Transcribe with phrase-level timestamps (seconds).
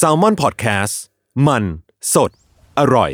[0.00, 0.94] s a l m o n PODCAST
[1.46, 1.64] มัน
[2.14, 2.30] สด
[2.78, 3.10] อร่อย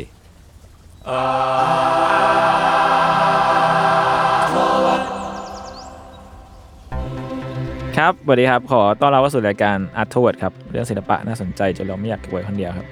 [7.97, 12.87] ครับสวัสดีครับ ขอต้อนรับเข้าสู่รายการ Art Toward ครับ เรื่องศิลปะน่าสนใจจนเราไม่อยากเก็บไว้คนเดียวครับ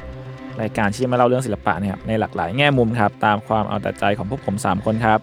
[0.61, 5.19] รายการที่จะมาเล่าเรื่องศิลปะนะครับในหลากหลายแง่มุมครับ ตามความเอาแต่ใจของพวกผม 3 คนครับ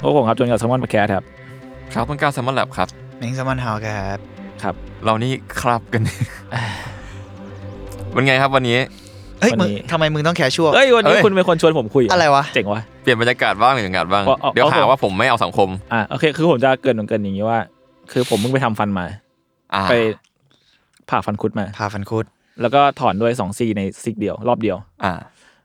[0.00, 1.24] พวกผมครับจนกับสมอนปะแคทครับ
[1.94, 2.88] ครับต้นกล้าแซมมอนแลบครับ
[3.18, 4.18] เม้งสมันเฮาครับ
[4.62, 4.74] ครับ
[5.06, 6.02] เรานี่ครับกัน
[8.12, 8.78] เป็นไงครับวันนี้
[9.40, 17.58] เฮ้ยวันมึงนี้ทำไมมึงต้องแคชชัวเอ้ยวันนี้เอ้ยคุณเป็นคนชวนผมคุยอะไรวะ เจ๋งวะ เปลี่ยนบรรยากาศบ้างหรือบรรยากาศบ้างเอาเอาเดี๋ยวเอาหาว่าผมไม่เอาสังคม อะโอเค คือผมจะเกรินเกรินอย่างนี้ว่า
[18.12, 19.06] คือผมเพิ่งไปทำฟันมา
[19.74, 19.94] อ่าไป
[21.10, 22.24] ผ่าฟันคุดมาพาฟันคุด
[22.60, 25.12] แล้วก็ถอนด้วยสองซีในซิกเดียว รอบเดียว อ่า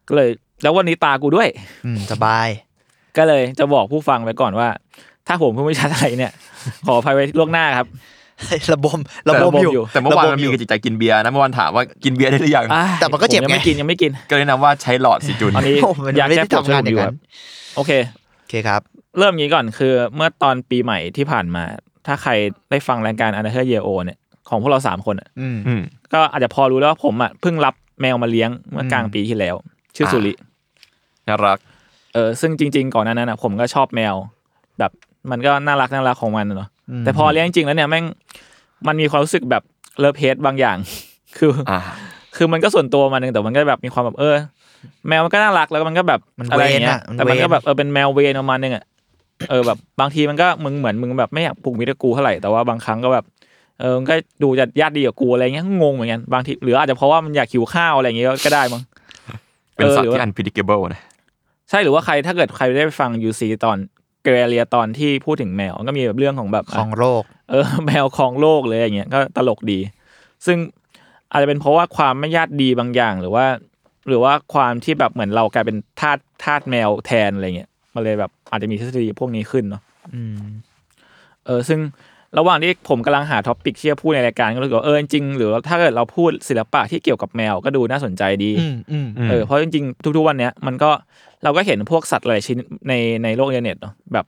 [0.07, 0.29] ก็เลย
[0.63, 1.47] แล้ววันนี้ตากูด้วย
[1.85, 2.47] อืมสบาย
[3.17, 4.67] ก็เลยจะบอกผู้ฟังไปก่อนว่า
[5.27, 6.33] ถ้าผมพูดไม่ชัดอะไรเนี่ย
[6.85, 7.87] ขออภัยไว้ล่วงหน้าครับ
[8.73, 17.17] ระบมระบมอยู่ แต่เมื่อวานระบมันมียู่กระจิตใจกินเบียร์นะเมื่อวานถามว่ากินเบียร์ได้หรือยังอ่าแต่มันก็เจ็บผยังไม่ไงกินยังไม่กิน ก็แนะนำว่าใช้หลอดสีจุนตอนนี้โอ้มันยาไม่แก้ได้ปวดทำงานช่วยผมอยู่อย่างคนั้รับน
[17.75, 17.91] โอเค
[18.41, 18.81] โอเคครับ
[19.17, 21.63] เริ่มอย่างนี้ก่อนคือเมื่อตอนปีใหม่ที่ผ่านมา
[22.07, 22.31] ถ้าใคร
[22.69, 24.17] ได้ฟังรายการ a n a t h e r Year O เนี่ย
[24.49, 25.81] ของพวกเราสามคนอะอืมอืม
[26.13, 29.55] ก็อาจจะพอรู้แล้วว่าผมอะเพิ่งรับแมวมาเลี้ยงเมื่อกลางอืมปีที่แล้ว
[29.95, 30.33] ชื่อสุริ
[31.27, 31.57] น่ารัก
[32.13, 34.15] เออซึ่งจริง ๆ ก่อนหน้านั้นอะผมก็ชอบแมว
[34.79, 34.91] แบบ
[35.31, 38.05] มันก็น่ารักน่ารักของมันอะเนาะ แต่พอเลี้ยงจริงๆแล้วเนี่ยแม่ง
[38.87, 39.63] มันมีความรู้สึกแบบ
[39.99, 40.77] love-hate บางอย่าง
[41.37, 41.79] คืออ่า
[42.35, 44.35] คือมันก็ส่วนตัวมันหนึงแต่มันก็แบบมีความแบบเออ
[45.07, 48.83] แมวมันก็น่ารักแล้วมันก็แบบมันอะไรอย่างเงี้ยเวนอะมันแต่มันก็เวรแบบเออเป็นแมวเวรประมาณนึงอะ
[49.49, 53.25] เออแบบบางทีมันก็มึงเหมือนมึงแบบไม่อยากผูกมิตรกับกูเท่าไหร่แต่ว่าบางครั้งก็แบบ
[53.79, 58.81] เออมันก็ดูจะญาติดีกับกูอะไรเงี้ยงงเหมือนกันบางทีหรืออาจจะเพราะว่ามันอยากหิวข้าวอะไรอย่างเงี้ยก็ได้มั้ง
[59.75, 61.01] เป็นสัตเออหรือว์ที่ว่า unpredictable นะ
[61.69, 63.77] ใช่หรือว่าใครถ้าเกิดใครได้ไปฟังยูซีตอน
[64.23, 69.79] เกรเลียตอนที่พูดถึงแมวก็มีแบบเรื่องของแบบของโรค เออ แมวครองโลกเลยอย่างเงี้ยก็ตลกดี
[70.45, 70.57] ซึ่ง
[71.31, 73.45] อาจจะเป็นเพราะว่าความไม่ญาติดีบางอย่างหรือว่า
[74.07, 79.81] หรือว่าความที่แบบเหมือนเรากลายเป็นทาสทาสแมวแทนอะไรเงี้ยมันเลยแบบอาจจะมีทฤษฎีพวกนี้ขึ้นเนาะ
[80.13, 80.43] อืม
[81.45, 81.79] เออ ซึ่ง
[82.37, 90.91] ระหว่างที่ผมกำลังหา topic ที่จะพูดในรายการก็รู้สึกว่าเออจริงๆหรือว่าถ้าเกิดเราพูดศิลปะที่เกี่ยวกับแมวก็ดูน่าสนใจดีอืมอืมอืมเออเพราะจริงๆทุกๆวันเนี้ยมันก็
[91.43, 92.93] เราก็เห็นพวกสัตว์หลายชนิดใน
[93.23, 94.25] ในโลกอินเทอร์เน็ตเนาะแบบ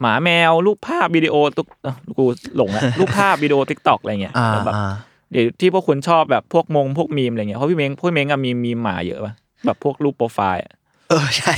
[0.00, 2.24] หมาแมว รูปภาพวิดีโอตุ๊กเอ้ากู
[2.56, 4.92] หลงละรูปภาพวิดีโอ TikTok อะไรเงี้ยอ่าแล้วแบบอ่า
[5.32, 9.32] เดี๋ยวที่พวกคุณชอบแบบพวกมงพวกมีมอะไรเงี้ยเพราะพี่เม้งพวกเม้งอะมีมีหมาเยอะป่ะ
[9.66, 10.72] แบบพวกรูปโปรไฟล์อะ
[11.10, 11.54] เออใช่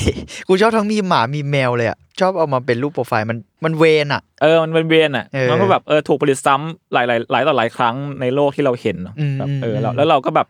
[0.49, 10.49] กูชอบทั้งมีหมามีแมวเลยอะ ชอบเอามาเป็นรูปโปรไฟล์มันมันเวนอะ เออมันเป็นเวียนอะเออมันก็แบบเออถูกผลิตซ้ำหลายหลายหลายต่อหลายครั้งในโลกที่เราเห็นเนาะอืมแบบเอออืมแล้วแล้วเราก็แบบ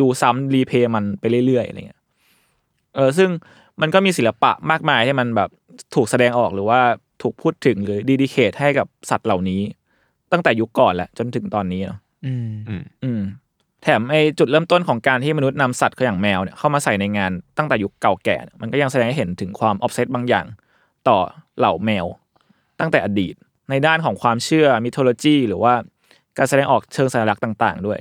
[0.00, 2.00] ดูซ้ำรีเพย์มันไปเรื่อยๆอะไรเงี้ย
[2.94, 3.28] เออซึ่ง
[3.80, 5.50] มันก็มีศิลปะมากมายที่มันแบบ
[5.94, 6.80] ถูกแสดงออกหรือว่า
[7.22, 9.60] ถูกพูดถึงหรือดีดิเคทให้กับสัตว์เหล่านี้
[10.32, 13.20] ตั้งแต่ยุคก่อนแหละจนถึงตอนนี้เนาะอืมอืมอืม
[13.82, 20.46] แถมไอจุดเริ่มต้นของการที่มนุษย์นำสัตว์อย่างแมวเนี่ยเข้ามาใส่ในงานตั้งแต่ยุคเก่าแก่ มันก็ยังแสดงให้เห็นถึงความออฟเซตบางอย่าง
[21.08, 21.18] ต่อ
[21.58, 22.06] เหล่าแมว
[22.80, 23.34] ตั้งแต่อดีต
[23.70, 25.74] ในด้านของความเชื่อมิโทโลจีหรือว่า
[26.38, 27.98] การแสดงออกเชิงสัญลักษณ์ต่าง ๆ ด้วย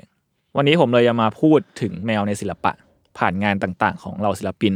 [0.58, 2.72] วันนี้ผมเลยจะมาพูดถึงแมวในศิลปะ
[3.18, 4.74] ผ่านงานต่างๆ ของเหล่าศิลปิน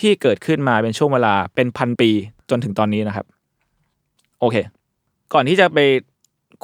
[0.00, 2.10] ที่เกิดขึ้นมาเป็นช่วงเวลาเป็นพันปี
[2.50, 3.26] จนถึงตอนนี้นะครับ
[4.40, 4.56] โอเค
[5.34, 5.78] ก่อนที่จะไป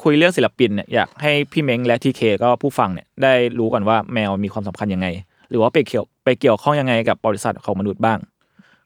[0.03, 5.07] คุยเรื่องศิลปินเนี่ยอยากให้พี่เม้งและทีเคก็ผู้ฟังเนี่ยได้รู้ก่อนว่าแมวมีความสำคัญยังไง
[5.49, 8.19] หรือว่าไปเกี่ยวไปเกี่ยวข้องยังไงกับบริษัทของมนุษย์บ้าง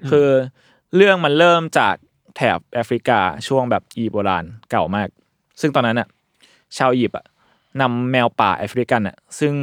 [0.09, 0.27] คือ
[0.95, 1.95] เรื่องมันเริ่มจาก
[2.35, 5.07] แถบแอฟริกาช่วงแบบอียิปต์โบราณเก่ามาก
[5.61, 6.07] ซึ่งตอนนั้นน่ะ
[6.77, 7.25] ชาวอียิปต์อะ
[7.81, 9.53] นำแมวป่าแอฟริกันอะซึ่ง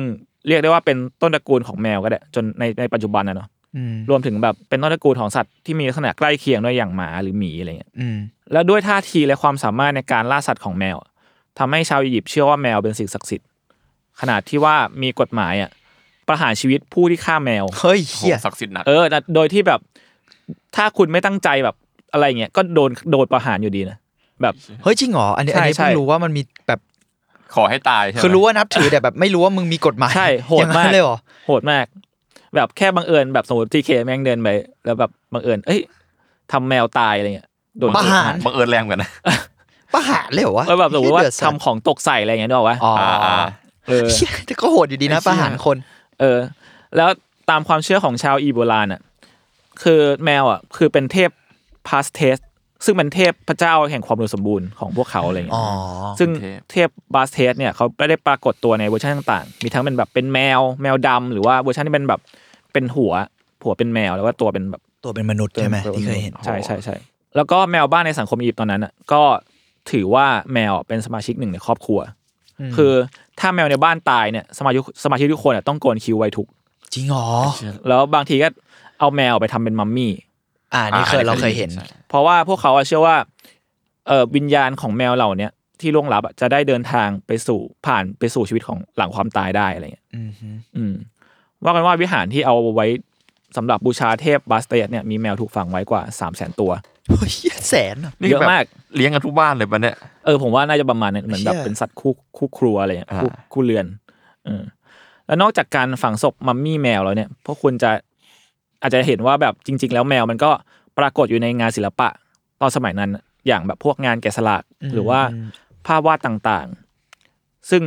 [0.46, 8.16] เรียกได้ว่าเป็นต้นตระกูลของแมวก็ได้จนในในปัจจุบันนะเนาะอืมรวมถึงแบบเป็นต้นตระกูลของสัตว์ที่มีลักษณะใกล้เคียงด้วยอย่างหมาหรือหมีอะไรเงี้ยอืม
[8.52, 11.10] แล้วด้วยท่าทีและความสามารถในการล่าสัตว์ของแมวอะ
[11.58, 13.48] ทำให้ชาวอียิปต์เชื่อว่าแมวเป็นสิ่งศักดิ์สิทธิ์
[14.20, 15.70] ขนาดที่ว่ามีกฎหมายอะ
[16.28, 19.80] ประหารชีวิตผู้ที่ฆ่าแมวเฮ้ยโหเฮียศักดิ์สิทธิ์หนักเออแต่โดยที่แบบ
[20.76, 21.76] ถ้าคุณไม่ตั้งใจแบบ
[22.12, 23.98] อะไรเงี้ยก็โดนโดนประหารอยู่ดีนะ
[24.42, 26.80] แบบเฮ้ยจริงเหรออันนี้ใช่อันนี้ใช่เพิ่งรู้ว่ามันมีแบบ
[27.54, 31.84] ขอให้ตายใช่ไหมคือรู้ว่านับถือแต่แบบไม่รู้ว่ามึงมีกฎหมายใช่โหดอย่างนั้นมากเลยเหรอโหดมาก
[32.56, 34.48] แบบแค่บังเอิญแบบสมมติทีเคแม่งเดินไป
[34.84, 35.80] แล้วแบบบังเอิญเอ้ย
[36.52, 37.48] ทำแมวตายอะไรเงี้ย
[37.78, 39.10] โดนประหารบังเอิญแรงเหมือนกันนะ
[39.96, 42.92] ประหารเลยเหรอวะเออแบบสมมติว่าเหี้ยเดือดสัตว์ทำของตกใส่อะไรเงี้ยนึกออกปะอ๋อ
[43.24, 43.36] อ่า
[43.86, 45.76] เออเหี้ยแต่ก็โหดอยู่ดีนะประหารคน
[46.20, 46.38] เออ
[46.96, 47.08] แล้ว
[47.50, 49.00] ตามความเชื่อของชาวอียิปต์โบราณอะ
[49.82, 51.30] คือแมวอะคือเป็นเทพ
[51.88, 52.36] บาสเทต
[52.84, 62.20] ซึ่งเป็นเทพพระเจ้าแห่งความอุดมสมบูรณ์ของพวกเขาอะไรอย่างอ๋เงี้อยซึ่งเทพเทพบาสเทตเนี่ยเขาไม่ได้ปรากฏตัวในเวอร์ชันต่างๆ มีทั้งเป็นแบบเป็นแมวแมวดำหรือว่าเวอร์ชันที่เป็นแบบ
[62.72, 63.12] เป็นหัว
[63.64, 66.96] หัวเป็นแมวแล้วก็ตัวเป็นแบบตัวเป็นมนุษย์ใช่ไหมที่เคยเห็นใช่ใช่ใช่
[67.36, 69.22] แล้วก็แมวบ้านในสังคมอียิปต์ตอนนั้นอะก็
[69.92, 72.00] ถือว่าแมวเป็นสมาชิกหนึ่งในครอบครัว
[72.76, 72.92] คือ
[73.40, 76.48] ถ้าแมวในบ้านตายเนี่ยสมาชิกสมาชิกทุกคนอะต้องโกนคิ้วไว้ทุก
[76.94, 77.26] จริงเหรอ
[77.88, 78.48] แล้วบางทีก็
[79.00, 80.12] เอาแมวไปทำเป็นมัมมี่
[80.74, 83.16] อ่านี่เคยเราเคยเห็นใช่เพราะว่าพวกเขาอะเชื่อว่า
[84.08, 90.94] เอ่อวิญญาณของแมวเหล่าเนี้ยที่ล่วงลับอะจะได้เดินทางไปสู่ผ่านไปสู่ชีวิตของหลังความตายได้อะไรเงี้ยอืมฮึอืม
[91.64, 92.86] ว่ากันว่าวิหารที่เอาไว้
[93.56, 96.70] สำหรับบูชาเทพบาสเตียสเนี่ยมีแมวถูกฝังไว้กว่า3 0 0 0 0 0ตัว
[97.08, 98.64] โอ้ยเหี้ยแสนอะนี่เยอะแบบมาก
[98.96, 103.86] เลี้ยงกันทุกบ้านเลยปะเนี่ย เออผมว่าน่าจะประมาณนั้นเหมือนแบบเชี่ย เป็นสัตว์คู่คู่ครัวอะไรเงี้ยคู่อ่าคู่เรือน
[104.44, 104.62] เออ
[105.26, 107.90] แล้วนอกจากการฝังศพมัมมี่แมวแล้วเนี่ยพวกคุณจะ
[108.82, 110.50] อาจจะเห็นว่าแบบจริง ๆ แล้วแมวมันก็
[110.98, 112.08] ปรากฏอยู่ในงานศิลปะ
[112.60, 113.10] ตอนสมัยนั้น
[113.46, 114.62] อย่างแบบพวกงานแกะสลัก
[114.94, 115.20] หรือว่า
[115.86, 117.82] ภาพวาดต่างๆ ซึ่ง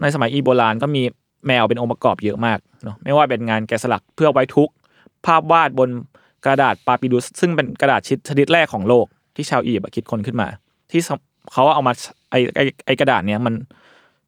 [0.00, 1.02] ในสมัยอีโบราณก็มี
[1.46, 4.74] แมวเป็นองค์ประกอบเยอะมาก เนาะไม่ว่าเป็นงานแกะสลักเพื่อไว้ทุกข์
[5.26, 5.88] ภาพวาดบน
[6.44, 9.06] กระดาษปาปิดุส ซึ่งเป็นกระดาษชนิดแรกของโลก
[9.36, 10.48] ที่ชาวอียิปต์คิดค้นขึ้นมา
[10.90, 11.00] ที่
[11.52, 11.92] เขาเอามา
[12.30, 13.54] ไอไอไอกระดาษเนี้ยมัน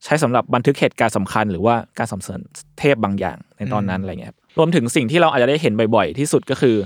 [0.04, 2.40] ใช้สำหรับบันทึกเหตุการณ์สำคัญ หรือว่าการสำเสริญ
[2.78, 6.76] เทพบางอย่างในตอนนั้นอะไรเงี้ยรวมถึงสิ่งที่เราอาจจะได้เห็นบ่อยๆ ที่สุดก็คือ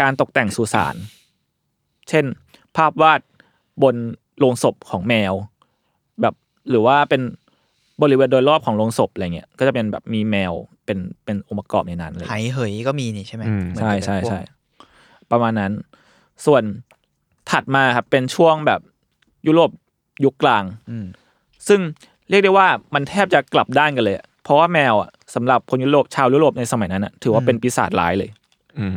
[0.00, 0.96] การตกแต่งสุสาน
[2.08, 2.24] เช่น
[2.76, 3.20] ภาพวาด
[3.82, 3.94] บน
[4.38, 5.32] โลงศพของแมว
[6.20, 6.34] แบบ
[6.70, 7.22] หรือว่าเป็น
[8.02, 10.52] บริเวณโดยรอบของโลงศพอะไรเงี้ยก็จะเป็นแบบมีแมว
[10.84, 14.40] เป็นเป็นองค์ประกอบในนั้นเลยไหเหยก็มีนี่ใช่ไหมอืมเหมือนใช่กับใช่พวกใช่
[15.30, 15.72] ประมาณนั้น
[16.46, 16.62] ส่วน
[17.50, 18.80] ถัดมาครับเป็นช่วงแบบ
[19.46, 19.70] ยุโรป
[20.24, 21.06] ยุคกลางอืม
[21.68, 21.80] ซึ่ง
[22.30, 28.30] เรียกได้ว่ามันแทบจะกลับด้านกันเลยอะเพราะว่าแมวอะสำหรับคนยุโรปชาวยุโรปในสมัยนั้นอะถือว่าเป็นปีศาจร้ายเลย
[28.78, 28.92] อืม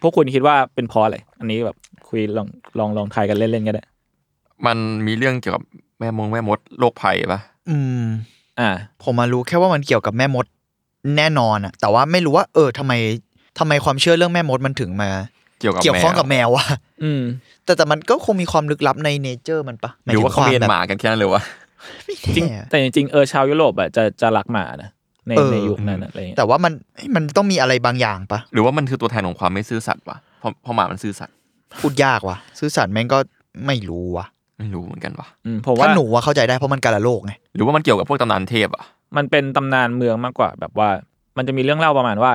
[0.00, 1.76] พวกคุณคิดว่าเป็นเพราะอะไรอันนี้แบบ
[2.08, 2.48] คุยลอง
[2.78, 3.84] ลองลองทายกันเล่นๆก็ได้
[4.66, 5.64] มันมีเรื่องเกี่ยวกับ
[5.98, 8.04] แม่มงแม่มดโรคภัยปะอืม
[8.60, 8.70] อ่า
[9.04, 10.46] ผมมารู้แค่ว่ามันเกี่ยวกับแม่มด
[11.16, 12.92] แน่นอนอะแต่ว่าไม่รู้ว่า เออทำไม
[13.58, 15.10] ทำไมความเชื่อเรื่องแม่มดมันถึงมา
[15.60, 16.64] เกี่ยวกับเกี่ยวข้องกับแมวแมววะ
[17.02, 17.22] อืม
[17.64, 21.42] แต่แต่มันก็คงมีความลึกลับในเนเจอร์มันปะหรือว่าเขาเมียนหมากันแค่นั้นเลยวะ
[22.36, 24.90] จริงแน่แต่จริงๆเออชาวยุโรปอะจะจะรักหมานะ
[25.28, 31.34] ในเออในยุคนั้นอะอะไรเงี้ยแต่ว่ามันเอ้ยมันต้องมีอะไรบางอย่างปะหรือว่ามันคือตัวแทนของความไม่ซื่อสัตย์วะเพราะเพราะหมามันซื่อสัตย์
[31.80, 33.18] พูดยากว่ะ ซื่อสัตย์แม่งก็
[33.66, 34.26] ไม่รู้ว่ะ
[34.60, 38.84] ไม่รู้เหมือนกันวะอืมผมถ้าว่าหนูว่าเข้าใจได้เพราะมันกาลโลกไงหรือว่ามันเกี่ยวกับพวกตำนานเทพอะ
[39.16, 40.88] มันเป็นตำนานเมืองมากกว่า แบบว่า
[41.36, 42.32] มันจะมีเรื่องเล่าประมาณว่า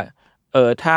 [0.53, 0.95] เออถ้า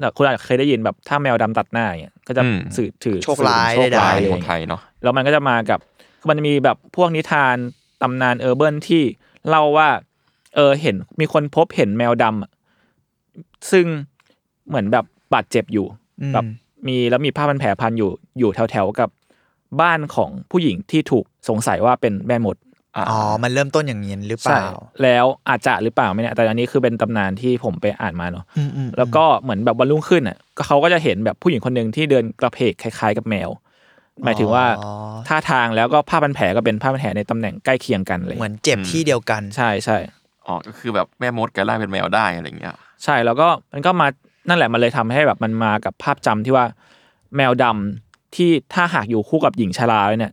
[0.00, 2.42] แบบคุณอาจจะเคยได้ยินแบบถ้าแมวดำตัดหน้าเนี่ยก็จะ
[2.76, 5.80] สื่อถือโชคร้ายสื่อถึงโชคร้ายได้เลยของไทยเนาะแล้วมันก็จะมากับ
[6.20, 7.56] คือมันจะมีแบบพวกนิทาน
[8.02, 9.02] ตำนานเออร์เบิร์นที่
[9.48, 9.88] เล่าว่า
[10.56, 12.50] เออเห็นมีคนพบเห็นแมวดำอะ
[13.70, 13.86] ซึ่ง
[14.68, 15.04] เหมือนแบบ
[15.34, 15.86] บาดเจ็บอยู่
[16.20, 16.44] อืม แบบ
[16.88, 19.08] มีแล้วมีผ้าพันแผลพันอยู่อยู่แถวๆกับ
[19.80, 22.56] บ้านของผู้หญิงที่ถูกสงสัยว่าเป็นแม่มด
[22.96, 24.62] อ่าอ๋อ มันเริ่มต้นอย่างนี้หรือเปล่า
[25.02, 33.50] แล้วอาจจะหรือเปล่าไม่แน่แต่อันนี้คือเป็นตำนานที่ผมไปอ่านมาเนาะอืมอืมแล้วก็เหมือนแบบวันรุ่งขึ้นอะก็เขาก็จะเห็นแบบผู้หญิงคนหนึ่งที่เดินกระเพกคล้าย ๆ กับแมว
[34.24, 34.90] หมายถึงว่าอ๋อ
[35.28, 39.96] ท่าทางแล้วก็ผ้าพันแผลก็เป็นผ้าพันแผลในตำแหน่งใกล้เคียงกันเลย เหมือนเจ็บที่เดียวกัน ใช่ใช่
[40.46, 44.06] อ๋อ ก็คือแบบแม่มดกลายเป็นแมวได้อะไรอย่างเงี้ย ใช่ แล้วก็มันก็มา
[44.48, 46.64] นั่นแหละ มันเลยทำให้แบบมันมากับภาพจำที่ว่า
[47.36, 50.32] แมวดำ ที่ถ้าหากอยู่คู่กับหญิงชราเนี่ย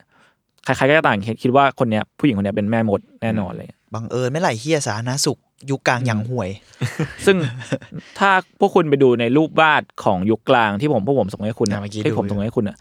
[0.65, 6.49] ใครๆก็จะต่างคิดว่าคนเนี้ยผู้หญิงคนเนี้ยเป็นแม่มดแน่นอนเลยบังเอิญไม่ไหลเฮียสาธารณสุข ยุคกลางอย่างห่วย
[7.25, 7.37] ซึ่ง
[8.19, 12.77] ถ้าพวกคุณไปดูในรูปวาดของยุคกลางที่ผมพวกผมส่งให้คุณนะอะเมื่อกี้ที่ดูผมอยู่ส่งให้คุณอะ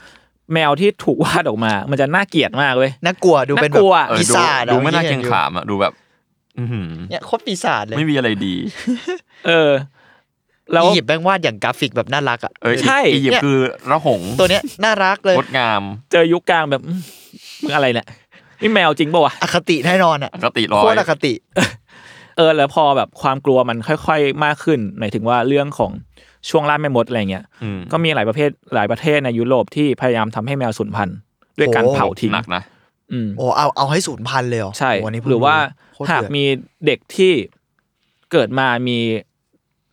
[0.53, 5.93] แมวที่ถูกวาดออกมา มันจะน่าเกลียดมากเว้ยน่ากลัวดูเป็นแบน่ากลับวเออปีดูศาจอะดูไม่น่าเกรงที่ห็ขามอะดูแบบ
[6.59, 8.55] อือหือเนี่ยโคตรปีศาจเลยไม่มีอะไรดี
[9.47, 9.71] เออ
[10.73, 13.59] แล้วอียิปต์แบงวาดอย่างกราฟิกแบบน่ารักอะเออใช่อียิปต์คือ
[13.91, 16.99] ระหงตัวเนี้ยน่ารักเลยงดงาม เจอยุคกลางแบบอื้อ
[17.63, 18.07] มึงอะไรเนี่ย
[18.63, 21.33] นี่แมวจริงปะวะอคติแน่นอนอะปกติร้อโคยตรอคติ
[22.37, 25.93] เออ แล้วพอแบบความกลัวมันค่อย ๆ มากขึ้นหมายถึงว่าเรื่องของ
[26.51, 31.17] ช่วงล่าแม่มดอะไรเงี้ยอืมก็มีหลายประเภทหลายประเทศในยุโรปที่พยายามทำให้แมวสูญพันธุ์
[31.59, 32.63] ด้วยการโอ้เผาทิ้งหนักนะ
[33.13, 35.57] อืมโอ้เอาเอาให้ศูนย์พันเลยเหรอใช่โอ้นนี้เพิ่งหรือว่า
[35.95, 36.45] โคตรหากเดือดมี
[36.87, 37.33] เด็กที่
[38.33, 38.99] เกิดมามี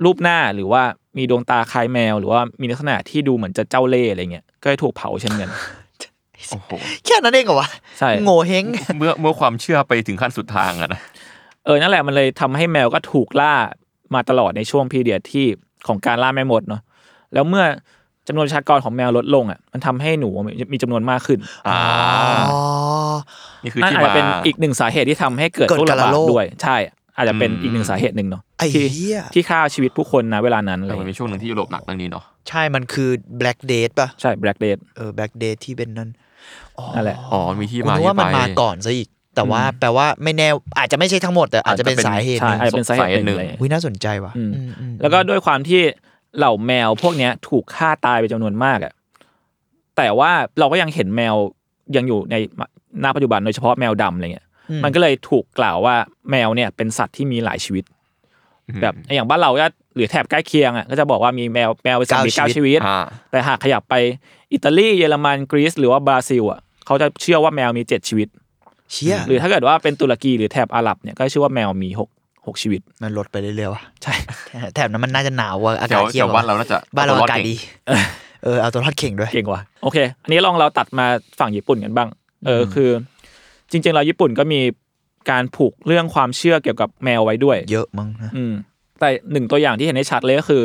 [0.05, 0.84] รูปหน้าหรือว่า
[1.17, 5.50] มีดวงตาคล้ายแมว หรือว่ามีลักษณะที่ดูเหมือนจะเจ้าเล่ห์อะไรเงี้ยก็จะถูกเผาเช่นกัน
[6.50, 6.70] โอ้โห
[7.05, 8.65] แค่นั้นเองเหรอวะใช่โง่เฮง
[8.98, 11.01] เมื่อเมื่อความเชื่อไปถึงขั้นสุดทางอะนะ
[11.65, 13.53] เออนั่นแหละมันเลยทำให้แมวก็ถูกล่า
[14.13, 15.46] มาตลอดในช่วงพีเดียดที่
[15.88, 16.81] ของการล่าแม่มดเนาะ
[17.34, 17.65] แล้วเมื่อ
[18.27, 20.29] จำนวนประชากรของแมวลดลงอะมันทำให้หนู
[20.74, 21.79] มีจำนวนมากขึ้นอ่า
[22.51, 22.60] อ๋อ
[23.63, 26.77] นี่คือนั่นที่อาจมาจะเป็นอีกหนึ่งสาเหตุที่ทำให้เกิดเกิดโรคระบาดกาฬโรคด้วยใช่
[27.15, 33.10] อาจจะเป็นอืมอีกหนึ่งสาเหตุหนึ่งเนาะไอ้ที่เหี้ยที่ฆ่าชีวิตผู้คนนะเวลานั้นเลแต่ยมันมีช่วงหนึ่งที่ยุโรปหนักเรื่องนี้เนาะใช่มันคือ
[33.41, 36.10] black date ป่ะใช่ black death เออ black date ที่เป็นนั่น
[36.77, 40.48] อ๋อนั่นแหละอ๋อมีที่กูมานึกที่ว่ามันไปมาก่อนซะอีกแต่ว่าอืมแปลว่าไม่แน่
[40.80, 45.82] อาจจะไม่ใช่ทั้งหมดแต่อาจจะเป็นอาจจะเป็นสาเหตุหใช่นึ่งอาจจะเป็นสาเหตุหนึ่งสาเหตุหนึ่งเลยวิน่าสนใจว่ะอืมอืมอืมแล้วก็ด้วยความที่
[46.38, 48.94] เหล่าแมวพวกเนี้ยถูกฆ่าตายไปจำนวนมากอะ
[49.98, 51.36] แต่ว่าเราก็ยังเห็นแมว
[51.96, 52.36] ยังอยู่ใน
[53.03, 54.50] ณปัจจุบันโดยเฉพาะแมวดำอะไรเงี้ยอื
[54.84, 55.96] มันก็เลยถูกกล่าวว่า
[56.32, 57.84] แมวเนี่ยเป็นสัตว์ที่มีหลายชีวิต
[58.82, 63.00] แบบอย่างบ้านเราก็หรือแถบใกล้เคียงอะก็จะบอกว่ามีแมวแมวเป็นสัตว์มีเก้าชีวิตอ่า
[63.32, 63.96] แต่หากขยับไป
[64.54, 68.28] อิตาลีเยอรมันกรีซหรือว่าบราซิลอะเขาจะเชื่อว่าแมวมีเจ็ดชีวิต
[68.92, 72.10] เชี่ยหรือถ้าเกิดว่าเป็นตุรกีหรือแถบอาหรับเนี่ยก็เชื่อว่าแมวมีหก
[72.48, 74.13] หกชีวิต มันลดไปเรื่อยๆว่ะใช่
[74.75, 77.56] แถบนั้นมันน่าจะหนาวกว่าอาแถกาศวเที่แถยววบ้านเราน่าจะบ้านเราตัวอากาศก่งดี
[78.44, 81.06] เออเอาตัวรอดเข่งด้วยเก่งว่ะโอเค อันนี้ลองเราตัดมา
[81.40, 82.10] ฝั่งญี่ปุ่นกันบ้าง
[82.46, 82.90] เออคือ
[83.72, 84.62] จริงๆเราญี่ปุ่นก็มี
[85.32, 88.54] การผูกเรื่องความเชื่อเกี่ยวกับแมวไว้ด้วย เยอะมั้งนะอืม
[89.00, 90.63] แต่หนึ่งตัวอย่างที่เห็นได้ชัดเลยก็คือ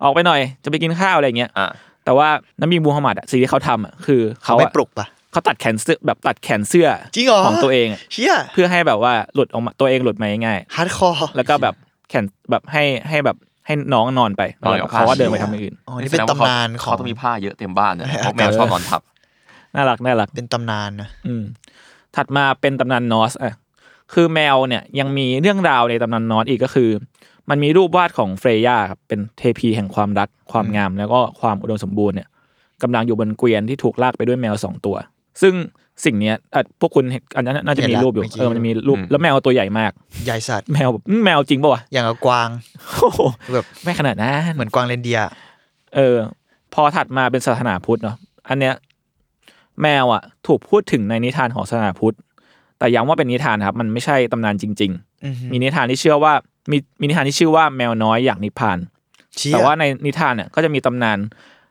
[0.02, 1.68] ออกไปหน่อยจะไปกินข้าวอะไรเงี้ยอะ
[2.04, 2.28] แต่ว่า
[2.60, 11.74] นบีมูฮัมมัดอะสิ่งที่เขาทำอะคือเขาเขาไม่อะปลุกปะเขาตัดแขนเสื้อแบบตัดแขนเสื้อจริงเหรอของตัวเองอะเชี่ยเพื่อให้แบบว่าหลุดออกมาตัวเองหลุดมาง่าย hardcore ๆแล้วก็แบบ
[12.08, 19.00] แขนแบบให้ให้แบบให้น้องนอนไปแล้วเขาก็เดินไปทำอย่างอื่นอ๋อนี่เป็นตำนานของเขาต้องมีผ้าเยอะเต็มบ้านเนี่ยเพราะแมวชอบนอนทับ
[19.74, 21.44] น่ารักน่ารักเป็นตำนานนะอืม
[22.16, 23.52] ถัดมาเป็นตำนานนอสอะ
[24.12, 26.90] คือแมวเนี่ยยังมีเรื่องราวในตำนานนอสอีกก็คือ
[27.50, 32.28] มันมีรูปวาดของเฟรย่าครับเป็นเทพีแห่งความรักความงาม แล้วก็ความอุดมสมบูรณ์เนี่ย
[32.82, 34.96] กำลังอยู่บนเกวียนที่ถูกลากไปด้วยแมวสองตัว
[35.42, 35.54] ซึ่ง
[36.04, 39.92] สิ่งเนี้ยอะพวกคุณเห็นอันนั้นน่าจะมีรูปอยู่เออมันจะมีรูปแล้วแมวตัวใหญ่มาก
[40.26, 42.48] ใหญ่สัตว์แมวแบบอืมแมวจริงป่าวะอย่างกับกวาง
[42.98, 43.20] โอ้โห
[43.54, 45.28] แบบไม่ขนาดนั้นเหมือนกวางเรนเดียร์
[45.96, 46.16] เออ
[46.74, 48.16] พอถัดมาเป็นศาสนาพุทธเนาะ
[48.48, 48.74] อันเนี้ย
[49.82, 52.16] แมวอะถูกพูดถึงในนิทานของศาสนาพุทธ
[52.78, 54.92] แต่ย้ำว่าเป็นนิทานครับ มันไม่ใช่ตำนานจริง
[55.24, 56.32] อือหือๆมีนิทานที่เชื่อว่า
[56.70, 58.78] มีมีนิทานที่ชื่อว่าแมวน้อยอยากนิพพาน
[59.36, 61.18] เชี่ยแต่ว่าในนิทานเนี่ยก็จะมีตำนาน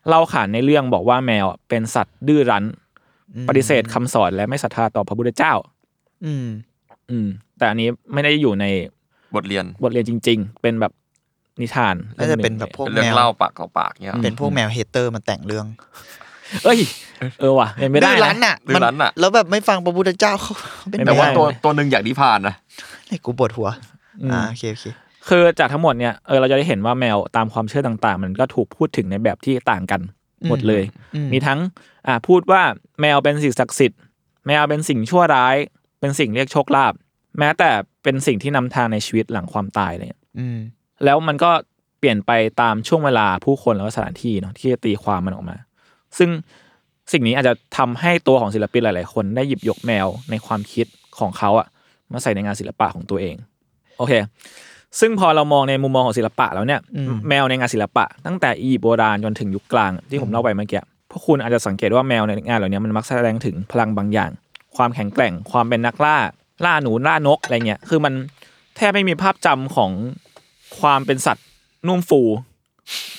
[0.08, 2.66] เล่าขานในเรื่องบอกว่าแมวอะเป็นสัตว์ดื้อรั้น
[3.36, 5.54] อืมปฏิเสธคำสอนและไม่ศรัทธาต่อพระพุทธเจ้า
[6.26, 6.48] อืม
[7.12, 8.66] อืม แต่อันนี้ไม่ได้อยู่ใน
[9.36, 10.94] บทเรียนบทเรียนจริง ๆ เป็นแบบ
[11.62, 15.66] นิทานน่าจะเป็นแบบพวกเป็นแมเรื่องวเล่าปากต่อปากเนี่ยหรอเป็นพวกแมวเฮเตอร์มาแต่งเรื่อง
[16.64, 16.80] เอ้ย
[17.40, 22.56] เออว่ะเป็นไม่ได้ดื้อรั้นนะอะดื้อรั้นอะมัแล้วแบบไม่ฟังพระพุทธเจ้าเขาเขาเป็นไม่แต่แมว่าวตัวตัวหนึ่งอยากนิพพานนะ
[23.08, 23.70] ให้กูปวดหัว
[24.22, 24.86] อืมอ่าโอเคโอเค
[25.30, 30.02] คือจากทั้งหมดเนี่ยเออเราจะได้เห็นว่าแมวตามความเชื่อต่างๆ มันก็ถูกพูดถึงในแบบที่ต่างกัน
[30.50, 30.84] หมดเลย
[31.16, 31.60] อืมมีทั้ง
[32.08, 32.62] อ่าพูดว่า
[33.02, 34.00] แมวเป็นสิ่งศักดิ์สิทธิ์
[34.48, 35.56] แมวเป็นสิ่งชั่วร้าย
[36.00, 36.94] เป็นสิ่งเรียกโชคลาภ
[37.40, 37.70] แม้แต่
[38.04, 40.10] เป็นสิ่งที่นำทางในชีวิตหลังความตายเลย
[40.40, 40.58] อืม
[41.06, 41.52] แล้วมันก็
[42.00, 45.58] เปลี่ยนไปตามช่วงเวลาผู้คนแล้วก็สถานที่เนาะที่จะตีความมันออกมา
[46.18, 46.30] ซึ่ง
[47.12, 50.88] สิ่งนี้อาจจะทำให้ตัวของศิลปินหลาย ๆ คนได้หยิบยกแมวในความคิด
[51.20, 51.68] ของเขาอะ
[52.12, 53.36] มาใส่ในงานศิลปะของตัวเอง
[53.98, 54.14] โอเค
[55.00, 60.82] ซึ่งพอเรามองในมุมมองของศิลปะแล้วเนี่ยอืมแมวในงานศิลปะ ตั้งแต่อียิปต์โบราณจนถึงยุคกลางที่ผมเล่าไปเมื่อกี้
[61.12, 64.32] พวกคุณอาจจะสังเกตว่าแมวในงานเหล่านี้มันมักแสดงถึงพลังบางอย่าง
[64.78, 66.18] ความแข็งแกร่ง ความเป็นนักล่า
[66.66, 68.14] ล่าหนูล่านกอะไรเงี้ย คือมัน
[68.76, 69.92] แทบไม่มีภาพจำของ
[70.80, 71.46] ความเป็นสัตว์
[71.88, 72.22] นุ่มฟู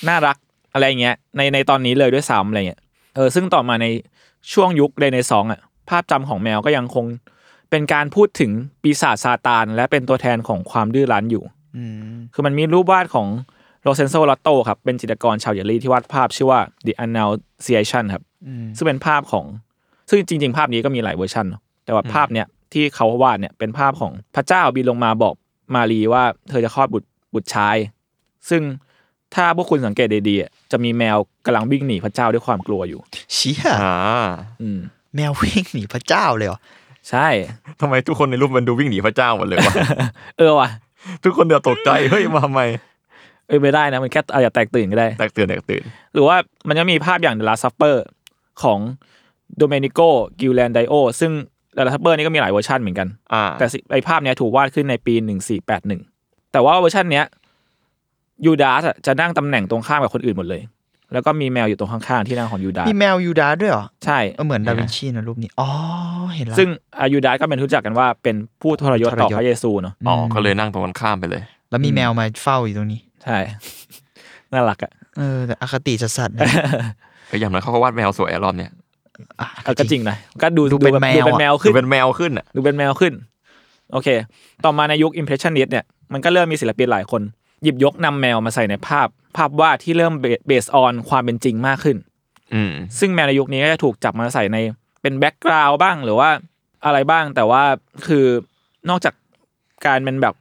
[0.07, 0.37] น่ารัก
[0.73, 2.81] อะไรเงี้ยในในตอนนี้เลยด้วยซ้ำอะไรเงี้ย
[3.17, 3.87] เออซึ่งต่อมาใน
[4.53, 7.05] ช่วงยุคเรเนซองส์อะภาพจำของแมวก็ยังคง
[7.69, 11.43] เป็นการพูดถึงปีศาจซาตาน และเป็นตัวแทนของความดื้อรั้นอยู่
[11.77, 13.27] อืมคือมันมีรูปวาดของ
[13.83, 19.45] ลอเรนโซลอตโตครับเป็นจิตรกรชาวเยอรมนีที่วาดภาพชื่อว่า The Annunciation ครับอืมซึ่งเป็นภาพของ
[20.09, 25.35] ซึ่งจริง ๆ ภาพนี้ก็มีหลายเวอร์ชันเนอะแต่ว่าภาพเนี้ยที่เขาวาดเนี่ยเป็นภาพของพระเจ้าบินลงมาบอก
[25.75, 27.77] มารีว่าเธอจะคลอดบุตรบุตรชาย
[28.49, 28.61] ซึ่ง
[29.37, 32.99] ถ้าพวกคุณสังเกตดีๆอะจะมีแมวกำลังวิ่งหนีพระเจ้าด้วยความกลัวอยู่
[33.33, 33.95] เชี่ยอ่า
[34.61, 34.79] อืม
[35.15, 36.59] แมววิ่งหนีพระเจ้าเลยเหรอ
[37.09, 37.27] ใช่
[37.81, 39.73] ทำไมทุกคนในรูปมันดูวิ่งหนีพระเจ้าหมดเลยวะ
[40.37, 40.69] เออว่ะ
[41.23, 42.61] ทุกคนเดือดตกใจเฮ้ยมาทำไม
[43.47, 47.95] เออไม่ได้นะมันแค่อาจจะแตกตื่นก็ได้แตกตื่นแตกตื่น หรือว่ามันจะมีภาพอย่าง The Last Supper
[48.63, 48.79] ของ
[49.57, 49.99] โดเมนิโก
[50.39, 51.31] กีร์ลันดาโยซึ่ง
[51.75, 55.13] The Last Supper นี่ก็มีหลายเวอร์ชันเหมือนกันอ่าแต่สิไอภาพเนี้ยถูกวาดขึ้นในปี
[55.83, 57.25] 1481แต่ว่าเวอร์ชันเนี้ย
[58.45, 60.61] ยูดาสอะจะนั่งตำแหน่งตรงข้ามกับคนอื่นหมดเลย
[61.13, 65.69] แล้วก็มีแมวอยู่ตรงข้างๆที่นั่งของยูดาสมีแมวยูดาด้วยเหรอ ใช่เออเหมือนดาวินชีนะรูปนี้ อ๋อ
[66.35, 66.67] เห็นแล้วซึ่ง
[66.99, 73.37] อายูดาสก็เป็นรู้จักกันว่าเป็นผู้ทรยศต่อทรยศพระเยซูเนาะอ๋อก็เลยนั่งตรงกันข้ามไปเลย แล้วมีแมวมาเฝ้าอยู่ตรงนี้ ใช่
[74.53, 76.41] น่ารักอะเออแต่อคติสัสๆนะ
[77.31, 78.71] ก็อย่างนั้นเขาก็วาดแมวสวยอะรอบเนี้ย
[79.41, 83.13] อะเออก็จริงนะก็ดูดูเป็นบบแมวดูเป็นอะแมวคืขึ้อนเป็นแมวขึ้นอะดูเป็นแมวขึ้น
[83.91, 84.07] โอเค
[84.65, 87.21] ต่อมาในยุค Impressionist เนี่ยมันก็เริ่มมีศิลปินหลายคน
[87.63, 90.13] หยิบยกนำแมวมาใส่ในภาพ ภาพวาดที่เริ่ม
[90.47, 91.97] เบสออนความเป็นจริงมากขึ้น
[92.53, 94.57] อืมซึ่งแมวในยุคนี้ก็จะถูกจับมาใส่ใน
[95.01, 96.29] เป็น background บ้างหรือว่า
[96.85, 97.63] อะไรบ้างแต่ว่า
[98.07, 98.25] คือ
[98.89, 99.13] นอกจาก
[99.85, 100.35] การเป็นแบบ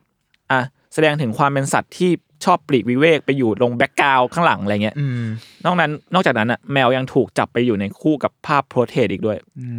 [0.51, 0.61] อะ
[0.95, 2.11] แสดงถึงความเป็นสัตว์ที่
[2.45, 5.23] ชอบปลีกวิเวกไปอยู่ลง background ข้างหลังอะไรเงี้ยอืม
[5.65, 9.37] นอกนั้นนอกจากนั้นอะแมวยังถูกจับไปอยู่ในคู่กับภาพ portrait อีกด้วย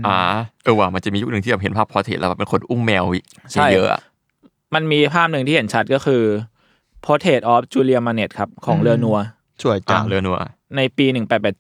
[0.08, 0.18] อ่า
[0.64, 3.04] เออว่ะมันจะมียุคหนึ่งที่แบบเห็นภาพ portrait แล้วแบบเป็นคนอุ้มแมว
[3.52, 4.02] ใช่เยอะๆอะ
[4.76, 6.24] มันมีภาพหนึ่งที่เห็นชัดก็คือ
[7.08, 9.18] Portrait of Julia Manet ครับของเลอนัว
[9.64, 10.38] สวยจัอ่างเรือนัว
[10.76, 11.06] ในปี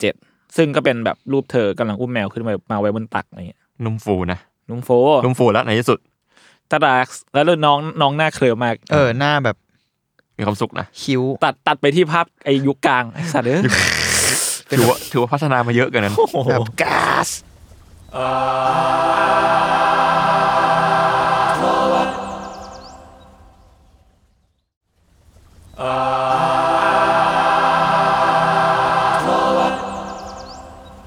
[0.02, 4.90] 1887 ซึ่งก็เป็นแบบรูปเธอกำลังอุ้มแมวขึ้นมามาไว้บนตักอะไรเงี้ยนุ่มฟูนะนุ่มโฟ
[5.24, 6.00] นุ่มฟูแล้วในที่สุด
[6.72, 9.56] ตาดากแล้วน้องน้องหน้าเคลือมาก เออหน้าแบบ
[10.38, 13.62] มีความสุขนะคิ้วตัดตัดไปที่ภาพไอยุคกลางไอสัตว์เอ้ย
[14.70, 17.30] ถือว่าถือว่าพัฒนามาเยอะเกันนั้นโอ้โหแบบก๊าซ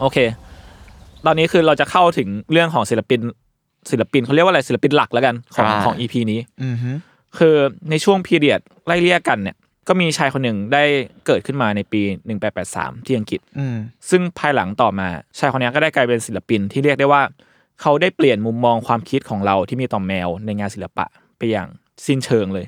[0.00, 0.18] โอเค
[1.26, 3.20] ตอนนี้คือเราจะเข้าถึงเรื่องของศิลปิน
[3.90, 6.90] ศิลปินเขาเรียกว่าอะไรศิลปินหลักแล้วกันของอ่าของอีพีนี้อือฮึ
[7.38, 7.56] คือ
[7.90, 9.56] ในช่วงพีเรียดไล่เลี่ยกันเนี่ย
[9.88, 10.84] ก็มีชายคนหนึ่งได้
[11.26, 12.02] เกิดขึ้นมาในปี
[12.54, 13.76] 1883 ที่อังกฤษอืม
[14.10, 17.22] ซึ่งภายหลังต่อมา ชายคนนี้ก็ได้กลายเป็นศิลปินที่เรียกได้ว่า
[17.80, 21.06] เขาได้เปลี่ยนมุมมองความคิดของเราที่มีต่อแมวในงานศิลปะ
[21.36, 21.68] ไปอย่าง
[22.06, 22.66] สิ้นเชิงเลย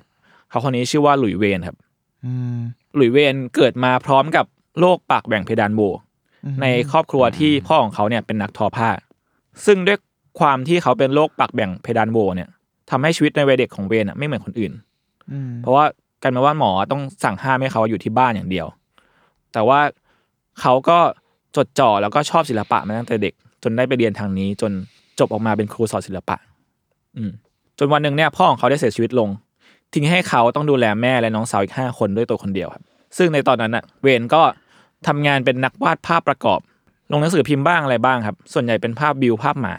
[0.49, 1.82] เขาคนนี้ชื่อว่าหลุยเวนครับอืม
[2.95, 4.47] หลุยเวนเกิดมาพร้อมกับ
[4.81, 5.81] โรคปากแหว่งเพดานโหว
[6.63, 8.89] ในครอบครัวที่พ่อของเขาเนี่ยเป็นนักทอผ้า
[9.67, 9.99] ซึ่งด้วย
[10.41, 12.49] ความที่เขาเป็นโรคปากแบ่งเพดานโหวเนี่ย
[12.91, 14.73] ทำให้ชีวิตในวัยเด็กของเวนอะไม่เหมือนคนอื่น
[15.31, 15.85] อืมเพราะว่า
[16.23, 18.67] กันมาว่าหมอต้องสั่งห้ามให้เขาอยู่ที่บ้านอย่างเดียว
[19.53, 19.81] แต่ว่า
[20.61, 20.99] เขาก็
[21.57, 24.73] จดจ่อแล้วก็ชอบศิลปะมาตั้งแต่เด็ก จนได้ไปเรียนทางนี้ จน
[25.19, 26.37] จบออกมาเป็นครูสอนศิลปะ
[27.17, 27.31] อืม
[27.79, 29.29] จนวันหนึ่งเนี่ยพ่อของเขาได้เสียชีวิตลง
[29.95, 32.83] ทิ้งให้เขาต้องดูแลแม่และน้องสาวอีกห้าคนด้วยตัวคนเดียวครับ
[33.17, 34.43] ซึ่งในตอนนั้นน่ะเวนก็
[35.07, 36.61] ทำงานเป็นนักวาดภาพประกอบ
[37.13, 39.75] ลงหนังสือพิมพ์บ้างอะไรบ้างครับ ส่วนใหญ่เป็นภาพวิวภาพหมา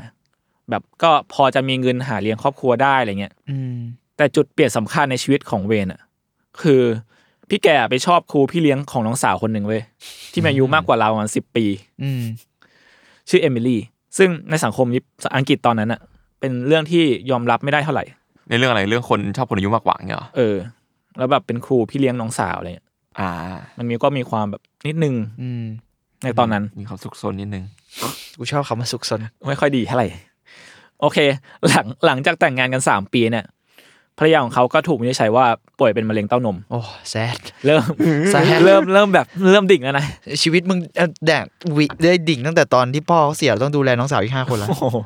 [0.70, 3.76] แบบก็พอจะมีเงินหาเลี้ยงครอบครัวได้อะไรเงี้ยอืม
[4.18, 6.02] แต่จุดเปลี่ยนสำคัญในชีวิตของเวนอะ
[6.62, 6.82] คือ
[7.50, 9.82] พี่แกไปชอบครูพี่เลี้ยงของน้องสาวคนหนึ่งเว้ย
[10.32, 11.66] ที่มีอายุมากกว่าเราประมาณสิบปี
[12.04, 12.24] อืม
[13.30, 13.82] ชื่อเอมิลี่
[14.18, 14.88] ซึ่งในสังคม
[15.38, 16.02] อังกฤษตอนนั้นอะ
[16.40, 18.06] เป็นเรื่องที่ยอมรับไม่ได้เท่าไหร่
[18.50, 20.56] ในเรื่องอะไรเรื่องคนชอบคนอายุมากกว่าเงี้ยเหรอเออ
[21.18, 22.88] แล้วแบบเป็นครูพี่เลี้ยงน้องสาวอะไรเงี้ย
[23.20, 23.30] อ่า
[23.78, 25.64] มันมีก็มีความแบบนิดนึงอืม
[26.24, 27.64] ในตอนนั้น มีความสุขซนนิดนึง
[28.38, 30.08] กูชอบคำว่าสุขสนไม่ค่อยดีเท่าไหร่
[31.02, 31.18] โอเค
[31.70, 33.46] หลังหลังจากแต่งงานกันสามปีเนี่ย
[34.18, 35.46] ภรรยาของเขาก็ถูกวินิจฉัยว่า
[35.80, 36.80] ป่วยเป็นมะเร็งเต้านม โอ้
[37.10, 37.84] แซด เริ่ม
[38.32, 40.06] แซดเริ่มเริ่มแบบเริ่มดิ่งแล้วนะ
[40.42, 41.46] ชีวิตมึงเอ่อแดก
[41.78, 44.98] วิได้ดิ่งตั้งแต่ตอนที่พ่อเขาเสียต้องดูแลน้องสาวอีกห้าคนแล้วโอ้โห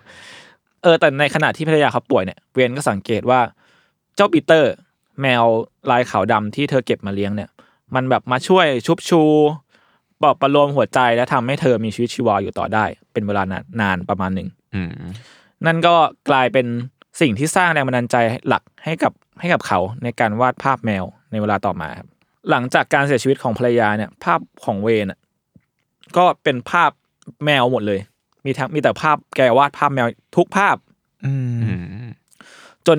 [0.83, 3.39] เออแต่ในขณะที่ภรรยาเขาป่วยเนี่ยเวนก็สังเกตว่า
[4.15, 4.73] เจ้าปีเตอร์
[5.21, 5.43] แมว
[5.91, 7.49] ลายขาวดำที่เธอเก็บมาเลี้ยงเนี่ย
[7.95, 9.21] มันแบบมาช่วยชุบชู
[10.21, 14.91] ปลอบประโลมหัวใจและทำให้เธอมีชีวิตชีวาอยู่ต่อได้ เป็นเวลานานนานประมาณหนึ่งอืม
[15.65, 15.95] นั่นก็
[16.29, 16.67] กลายเป็น
[17.21, 18.15] สิ่งที่สร้างแรงบันดาลใจ
[18.47, 22.07] หลักให้กับให้กับเขาในการวาดภาพแมวในเวลาต่อมาครับ
[22.49, 25.19] หลังจากการเสียชีวิตของภรรยาเนี่ย ภาพของเวนอะ
[26.17, 26.91] ก็เป็นภาพ
[27.45, 27.99] แมวหมดเลย
[28.45, 30.75] มีทั้งมีแต่ภาพแกวาดภาพแมวทุกภาพ
[31.25, 31.71] อืมอื
[32.05, 32.09] ม
[32.87, 32.97] จน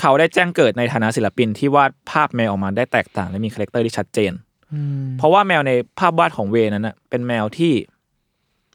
[0.00, 4.32] เขาได้แจ้งเกิดในฐานะศิลปินที่วาดภาพแมวออกมาได้แตกต่าง และมี character ที่ชัดเจน
[4.72, 7.72] อืมเพราะว่าแมวในภาพวาดของเวนนั้นน่ะเป็นแมวที่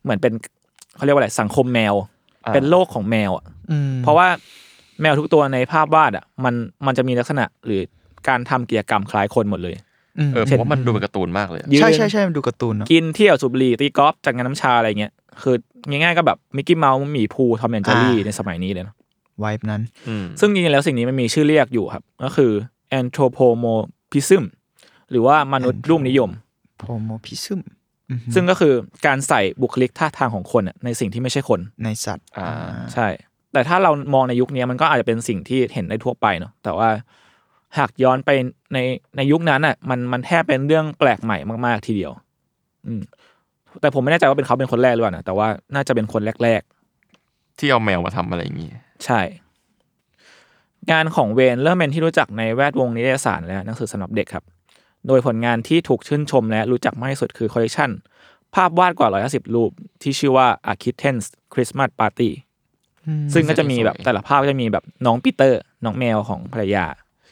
[0.03, 0.33] เหมือนเป็น
[0.95, 1.93] เขาเรียกว่าอะไรสังคมแมว
[2.53, 4.27] เป็นโลกของแมวอะอืมเพราะว่า
[5.01, 6.53] แมวทุกตัวในภาพวาดอะ มัน
[6.85, 7.81] มันจะมีลักษณะหรือ
[8.27, 9.75] การทำกิจกรรมคล้ายคนหมดเลย
[10.29, 15.55] มเออผมว่ามันดูเป็นการ์ตูนมากเลยอะยืนใช่ใช่ใช่มันดูการ์ตูนเนอะกินเที่ยวสูบบุหรี่ตีกอล์ฟจัดงานน้ำชาอะไรเงี้ยคือ
[15.89, 18.95] ง่ายๆก็แบบมิกกี้เมาส์หมีภูทอมแอนเจอรี่ในสมัยนี้เลยนะ
[19.39, 22.51] vibe นั้นอืมซึ่งจริงๆแล้วสิ่งนี้มันมีชื่อเรียกอยู่ครับ ก็คือ
[22.99, 24.43] anthropomorphism
[25.11, 26.29] หรือว่ามนุษย์รูปนิยม
[26.77, 27.61] anthropomorphism
[28.33, 28.73] ซึ่งก็คือ
[29.05, 32.49] การใส่บุคลิกท่าทางของคนอะในสิ่งที่ไม่ใช่คนในสัตว์อ่า
[32.93, 33.07] ใช่
[33.53, 36.89] แต่ถ้าเรามองในยุคนี้มันก็อาจจะเป็นสิ่งที่เห็นได้ทั่วไปเนาะแต่ว่า
[37.77, 38.29] หากย้อนไป
[38.73, 38.77] ใน
[39.17, 42.11] ในยุคนั้นอะ มันมันแทบเป็นเรื่องแปลกใหม่มาก ๆ ทีเดียว
[42.87, 43.01] อืม
[43.81, 46.61] แต่ผมไม่แน่ใจว่าเป็นเขาเป็นคนแรกหรือเปล่านะแต่ว่าน่าจะเป็นคนแรก
[47.59, 49.21] ที่เอาแมวมาทำอะไรอย่างงี้ๆใช่
[50.91, 54.43] งานของเวนเริ่มเป็นที่รู้จักในแวดวงนิตยสารและหนังสือสำหรับเด็กครับ
[55.07, 57.89] โดยผลงานที่ถูกชื่นชมและรู้จักมากที่สุดคือคอลเลกชัน
[58.55, 62.29] ภาพวาดกว่า 150 รูป ที่ชื่อว่า A Kitten's Christmas Party
[63.33, 66.85] ซึ่งก็จะมีแบบสวยๆแต่ละภาพก็จะมีแบบน้องปีเตอร์ น้องแมวของภรรยา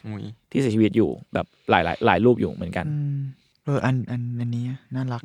[0.05, 3.19] อุ้ยที่เสียชีวิตอยู่แบบหลายหลายหลายรูปอยู่เหมือนกันอืม
[3.65, 4.63] เอออันอันอันนี้
[4.95, 5.23] น่ารัก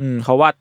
[0.00, 0.54] อืมเขาวาด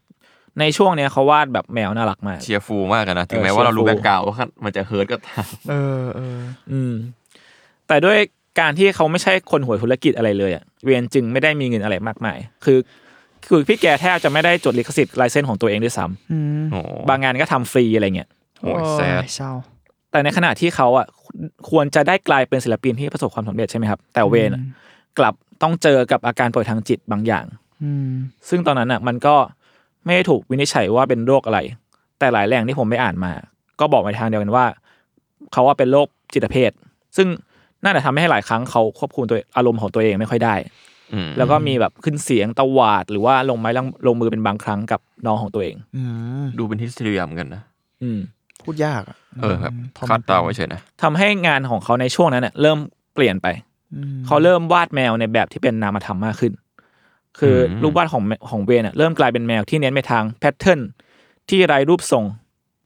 [0.60, 6.40] ในช่วงเนี้ยเขาวาดแบบแมวน่ารักมาก cheerful มากอะนะถึงเออแม้ว่าเรารู้ cheerful background ว่ามันจะ hurt ก็ตามเออเออ
[6.72, 6.94] อืม
[7.88, 8.18] แต่ด้วย
[8.60, 12.80] การที่เขาไม่ใช่คนหัวธุรกิจอะไรเลยอะเวียนจึงไม่ได้มีเงินอะไรมากมาย คือ
[13.48, 19.52] คือพี่แกแทบจะไม่ได้จดลิขสิทธิ์ลายเส้นของตัวเองด้วยซ้ำอืมโอ้บางงานก็ทำฟรีอะไรเงี้ยโหแซดเศร้า
[20.12, 21.08] แต่ในขณะที่เขาอะ
[21.70, 24.62] ควรจะได้กลายเป็นศิลปินที่ประสบความสำเร็จใช่ไหมครับ แต่เวนอะ
[25.18, 27.67] กลับต้องเจอกับอาการป่วยทางจิตบางอย่างอืม
[28.50, 29.36] ซึ่งตอนนั้นอะ มันก็
[30.06, 31.60] ไม่ได้ถูกวินิจฉัยว่าเป็นโรคอะไร
[32.20, 33.32] แต่หลายแหล่งที่ผมไปอ่านมา
[33.80, 34.66] ก็บอกไปทางเดียวกันว่า
[35.52, 36.72] เขาว่าเป็นโรคจิตเภท
[37.18, 37.28] ซึ่ง
[37.84, 40.56] น่าจะทำให้หลายครั้งเขาควบคุมตัวอารมณ์ของตัวเองไม่ค่อยได้
[41.14, 46.04] อืมแล้วก็มีแบบขึ้นเสียงตวาด หรือว่าลงไม้ลงลงมือเป็นบางครั้งกับน้องของตัวเองอื
[46.44, 47.62] มดูเป็นฮิสทีเรียเหมือนกันนะ
[48.04, 48.20] อืม
[48.62, 52.78] พูดยากอะเออครับพอคามัดนเดาไว้เฉยนะทำให้งานของเขาในช่วงนั้นเน่ยเริ่ม
[53.14, 53.48] เปลี่ยนไป
[53.96, 56.54] อืมเขาเริ่มวาดแมวในแบบที่เป็นนามธรรมมากขึ้น
[57.40, 60.82] คืออมรูปวาดของแมของเวนอะเริ่มกลายเป็นแมวที่เน้นไปทาง pattern
[61.50, 62.24] ที่ไร้รูปทรง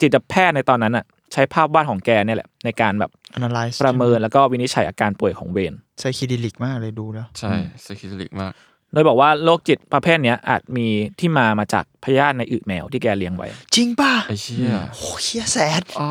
[0.01, 7.51] จิตแพทย์ในตอนนั้นอะใช้ภาพวาดของแกเนี่ยแหละ ในการแบบ analyze ประเมินแล้วก็วินิจฉัยอาการป่วยของเวน psychedelic มากเลยดูแล้ว ใช่
[7.85, 8.53] psychedelic มาก
[8.93, 10.87] โดยบอกว่าโรคจิตประเภทเนี้ยอาจมี
[11.19, 16.07] ที่มามาจากพยาธิในอึแมวที่แกเลี้ยงไว้ จริงป่ะไอ้เชี่ยโอ้เฮียแสดอ๋อ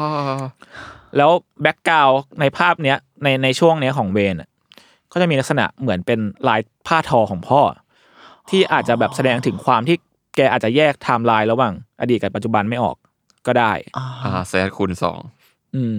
[1.16, 1.30] แล้ว
[1.62, 4.48] background ในภาพเนี้ยในในช่วงเนี้ยของเวนอะ
[5.12, 7.60] ก็จะมีลักษณะเหมือนเป็นลายผ้าทอของพ่อ
[8.50, 9.96] ที่อาจจะแบบแสดงถึงความที่
[10.36, 12.96] แกอาจจะแยกไทม์ไลน์ระหว่าง อดีตกับปัจจุบันไม่ออก
[13.46, 15.20] ก็ได้ อ่าอ่า sad คูณสอง
[15.74, 15.96] อืม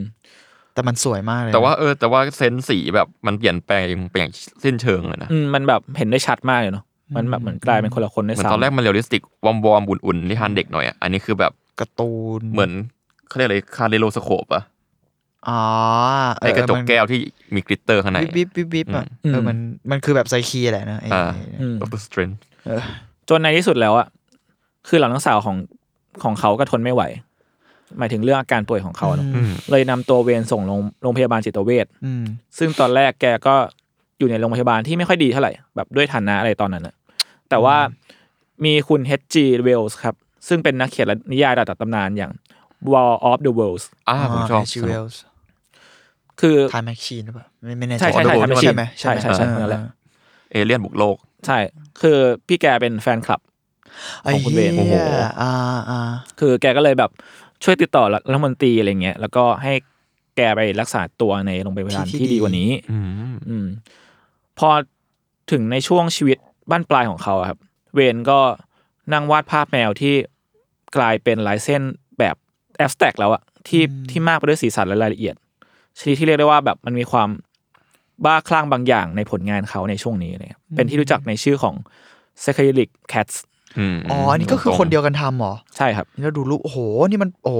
[0.73, 4.31] แต่มันสวยมากเลยนะแต่ว่าเออแต่ว่า sense สีแบบมันเปลี่ยนแปลงไปอย่าง
[4.63, 6.85] สิ้นเชิงเลยนะอืมมันแบบเห็นได้ชัดมากเลยเนาะ
[7.15, 12.71] มันแบบเหมือนกลายเป็นคนละคนด้วยเหมือนซ้ำตอนแรกมัน realistic warm warm ๆอุ่นๆนิทานเด็กหน่อยอะอันนี้คือแบบการ์ตูนเหมือน
[13.27, 14.63] เขาเรียกอะไร kaleidoscope อะ
[15.49, 15.62] อ๋อ
[16.36, 17.19] เอไอ้อกระจกมันแก้วที่
[17.56, 19.58] มี glitter ข้างในวิบวิบวิบวิบอะเออมัน
[19.91, 22.30] มันคือแบบไซคีแหละนะไอ้อ่าอืมดรสเตรน
[22.67, 22.82] เออ
[23.30, 24.08] จนในที่สุดแล้วอะ
[24.88, 25.58] คือหลานน้องสาวของ
[26.23, 27.04] ของเขาก็ทนไม่ไหว
[27.97, 32.23] หมายถึงเรื่องอาการป่วยของเขาเนอะอืมเลยนำตัวเวนส่งโรงโรงพยาบาลจิตเวชอืม
[32.58, 33.56] ซึ่งตอนแรกแกก็
[34.19, 36.95] อยู่ในโรงพยาบาลที่ไม่ค่อยดีเท่าไหร่แบบด้วยฐานะอะไรตอนนั้นนะ
[37.49, 37.77] แต่ว่า
[38.65, 39.36] มีคุณ H.G.
[39.67, 40.15] Wells ครับ
[40.47, 42.32] ซึ่งเป็นนักเขียนและนิยายระดับตำนานอย่าง
[42.91, 45.19] War of the Worlds อ่าผมชอบชิเวลส์
[46.41, 49.82] คือทายแมชชีนหรือเปล่าไม่ไม่แน่ใจใช่ใช่ใช่ใช่ใช่ไหมใช่ใช่ใช่นั่นแหละ
[50.51, 51.58] เอเลี่ยนบุกโลก ใช่
[52.01, 53.41] คือพี่แกเป็นแฟนคลับ
[54.23, 54.93] ไอ้ของคุณเวเหี้นยโอ้โห
[55.41, 55.51] อ่า
[55.89, 55.99] อ่า
[56.39, 57.12] คือแกก็เลยแบบ
[57.63, 59.73] ช่วยติดต่อรัฐมนตรีอะไรเงี้ยแล้วก็ให้
[60.38, 62.97] แกไปรักษาตัวในโรงพยาบาลที่ดีกว่านี้ อื
[63.32, 63.67] มอืม
[64.60, 64.69] พอ
[65.51, 66.38] ถึงในช่วงชีวิต
[66.71, 67.60] บ้านปลายของเขาอะครับ
[67.95, 68.39] เวนก็
[69.13, 70.13] นั่งวาดภาพแมวที่
[70.97, 71.82] กลายเป็นลายเส้น
[72.19, 72.36] แบบ
[72.77, 75.36] abstract แล้วอะที่ที่มากไปด้วยสีสันและรายละเอียด
[75.99, 77.30] ชนิดที่เรียกได้ว่าแบบมันมีความ
[78.25, 81.75] บ้าคลั่งบางอย่างในผลงานเขาในช่วงนี้เลยครับเป็นที่รู้จักในชื่อของ
[82.41, 83.36] Psychedelic Cats
[83.77, 86.77] อืมอ๋ออันนี้ก็คือคนเดียวกันทำเหรอ ใช่ครับ นี่เราดูรูปโอ้โห
[87.10, 87.56] นี่มัน โอ้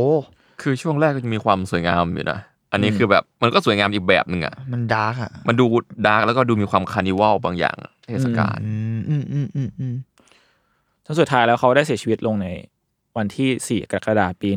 [0.62, 2.40] คือช่วงแรกก็จะมีความสวยงามอยู่นะ
[2.72, 5.66] อันนี้คือแบบมันก็สวยงามอีกแบบหนึ่งอะ มัน dark อะ มันดู
[6.08, 9.96] dark แล้วก็ดูมีความ carnival บางอย่างอะเทศกาล อืมอืมอืมอืมอืม
[11.06, 12.48] จแล้วสุดท้ายแล้วเขาได้เสียชีวิตลงใน
[13.18, 14.50] วันที่ 4 กรกฎาคมปี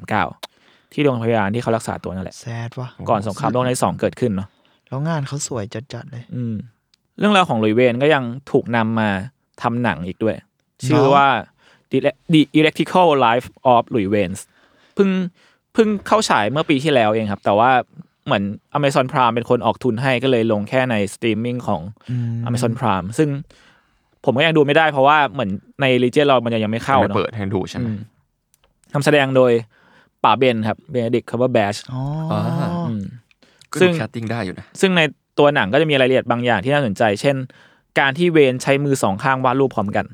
[0.00, 0.55] 1939
[0.92, 4.48] ที่โรงพยาบาลที่เขารักษาตัวนั่นแหละ แซดวะก่อนสงครามโลกครั้งที่สองเกิดขึ้นเนาะ
[4.88, 6.54] แล้วงานเขาสวยจัดๆเลย อืม
[7.18, 9.08] เรื่องราวของหลุยส์เวนก็ยังถูกนำมา
[9.62, 10.36] ทำหนังอีกด้วย
[10.86, 11.26] ชื่อว่า
[11.90, 11.98] The
[12.32, 14.36] The Electrical Life of Louis Wayne
[14.94, 15.08] เพิ่ง
[15.72, 17.70] เพิ่งเข้าฉายเมื่อปีที่แล้วเองครับ แต่ว่า
[18.26, 18.44] เหมือน
[18.78, 21.80] Amazon Prime เป็นคนออกทุนให้ก็เลยลงแค่ในสตรีมมิ่งของ
[22.48, 23.28] Amazon Prime ซึ่ง
[24.24, 27.98] ผมก็ยังดูไม่ได้เพราะว่าเหมือนใน region เรามันยังไม่เข้าไม่เนาะ เปิดให้ดูใช่ไหมอืม
[28.92, 29.52] ทำแสดงโดย
[30.26, 32.34] ป๋าเบนครับเบเนดิกต์ คัมเบอร์แบตช์อ๋ออ
[32.88, 32.90] อ
[33.72, 35.00] ก็ซึ่ดูง casting ได้อยู่นะซึ่งใน
[35.38, 37.36] ตัวหนังก็จะมีรายละเอียดบางอย่างที่น่าสนใจ เช่น
[37.98, 40.06] การที่เวนใช้มือสองข้างวาดรูปพร้อมกัน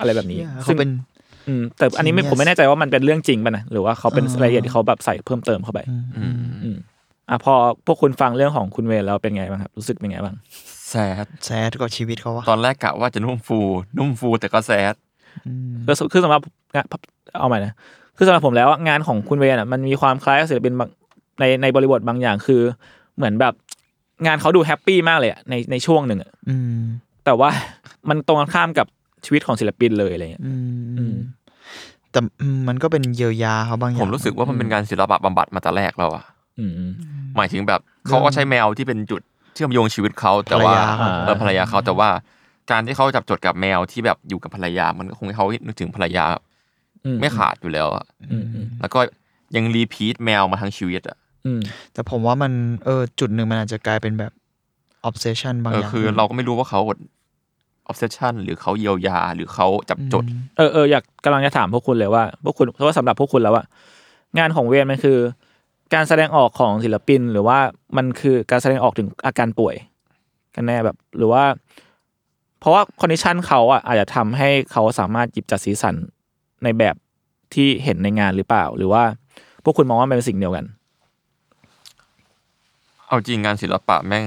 [0.00, 0.90] อะไรแบบนี้เชี่ยซึ่เขางเป็น
[1.48, 5.80] อืมแต่อันนี้ไม่ Genius ผมไม่แน่ใจว่ามันเป็นเรื่องจริงป่ะนะหรือว่าเขาเป็นอ่ารายละเอียดที่เขาแบบใส่เพิ่มเติมเข้าไป
[6.18, 6.76] อืมอืม
[7.28, 7.54] อะพอ
[7.86, 10.36] พวกคุณฟังเรื่องของคุณเวนแล้วเป็นไงบ้างครับ รู้สึกเป็นไงบ้าง
[10.88, 13.58] แซดแซดกับชีวิตเขาวะตอนแรกกะว่าจะนุ่มฟู
[13.98, 14.94] นุ่มฟูแต่ก็แซด
[15.86, 16.42] คือคือสำหรับ
[17.38, 17.74] เอาใหม่นะ
[18.18, 20.88] คือสำหรับผมแล้วอะงานของคุณเวนอะมันมีความคล้ายกับศิลปินบาง
[21.40, 22.62] ในในบริบทบางอย่างคือ
[23.16, 23.54] เหมือนแบบ
[24.26, 26.80] งานเขาดูแฮปปี้มากเลยอะในในช่วงหนึ่งอะอืม
[27.24, 27.50] แต่ว่า
[28.08, 28.86] มันตรงกันข้ามกับ
[29.24, 31.16] ชีวิตของศิลปินเลยอะไรเงี้ยอืมอืม
[32.12, 36.24] แต่อืมมันก็เป็นเยียวยาเขาบางอย่างผมรู้สึกว่ามันเป็นการศิลปะบำบัดมาแต่แรกแล้วอะ
[36.58, 36.92] อืมอืม
[37.36, 39.20] หมายถึงแบบเขาก็ใช้แมวที่เป็นจุด
[39.54, 42.08] เชื่อมโยงชีวิตเขาแต่ว่าภรรยาเขาเออภรรยาเขาแต่ว่า
[42.70, 46.47] การที่เขาจับจดกับแมวที่แบบอยู่กับภรรยา มันก็คงให้เขานึกถึงภรรยาอื
[47.20, 49.00] ไม่ขาดอยู่แล้วอะอืมอืมแล้วก็
[49.56, 51.60] ยังรีพีทแมวมาทั้งชีวิตอะอืม
[51.92, 52.52] แต่ผมว่ามัน
[52.84, 54.32] เออจุดหนึ่งมันอาจจะกลายเป็นแบบ
[55.08, 56.80] obsession บางเอออย่างคือเราก็ไม่รู้ว่าเขา
[57.90, 60.24] obsession หรือเขาเยียวยาหรือเขาจับจด
[60.56, 63.66] เออเอออยากกำลังจะถามพวกคุณเลยว่าพวกคุณเพราะว่าสำหรับพวกคุณแล้วอะ
[64.38, 65.18] งานของเวนมันคือ
[65.94, 67.58] การแสดงออกของศิลปินหรือว่า
[67.96, 69.74] มันคือการแสดงออกถึงอาการป่วย
[70.54, 71.44] กันแน่แบบ หรือว่า
[72.60, 75.94] เพราะว่าคอนดิชันเขาอะอาจจะทำให้เขาสามารถหยิบจัดสีสัน
[76.64, 76.96] ในแบบ
[77.54, 79.02] ที่เห็นในงานหรือเปล่า หรือว่า
[79.64, 80.64] พวกคุณมองว่ามันเป็นสิ่งเดียวกัน
[83.06, 84.26] เอาจริงงานศิลปะแม่ง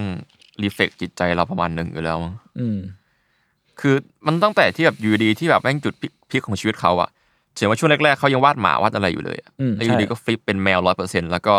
[0.62, 2.78] reflect จิตใจเราประมาณหนึ่งอยู่แล้วมั้งอืม
[3.80, 7.10] คือมันตั้งแต่ที่แบบอยู่ดีที่แบบแม่งจุดพลิกพลิกของชีวิตเขาอะ
[7.56, 11.56] เชื่อว่าช่วงแรกๆเขายังวาดหมาวาดอะไรอยู่เลยอะอืมแล้วอยู่ดีใช่ก็ flip เป็นแมวร้อยเปอร์เซ็นต์แล้วก็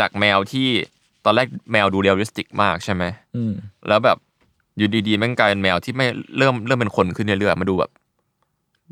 [0.00, 0.68] จากแมวที่
[1.24, 3.02] ตอนแรกแมวดู realistic มากใช่ไหม
[3.36, 3.52] อืม
[3.88, 4.18] แล้วแบบ
[4.76, 6.06] อยู่ดีๆแม่งกลายเป็นแมวที่ไม่
[6.38, 7.90] เริ่มเริ่มเป็นคนขึ้นเรื่อยๆมาดูแบบ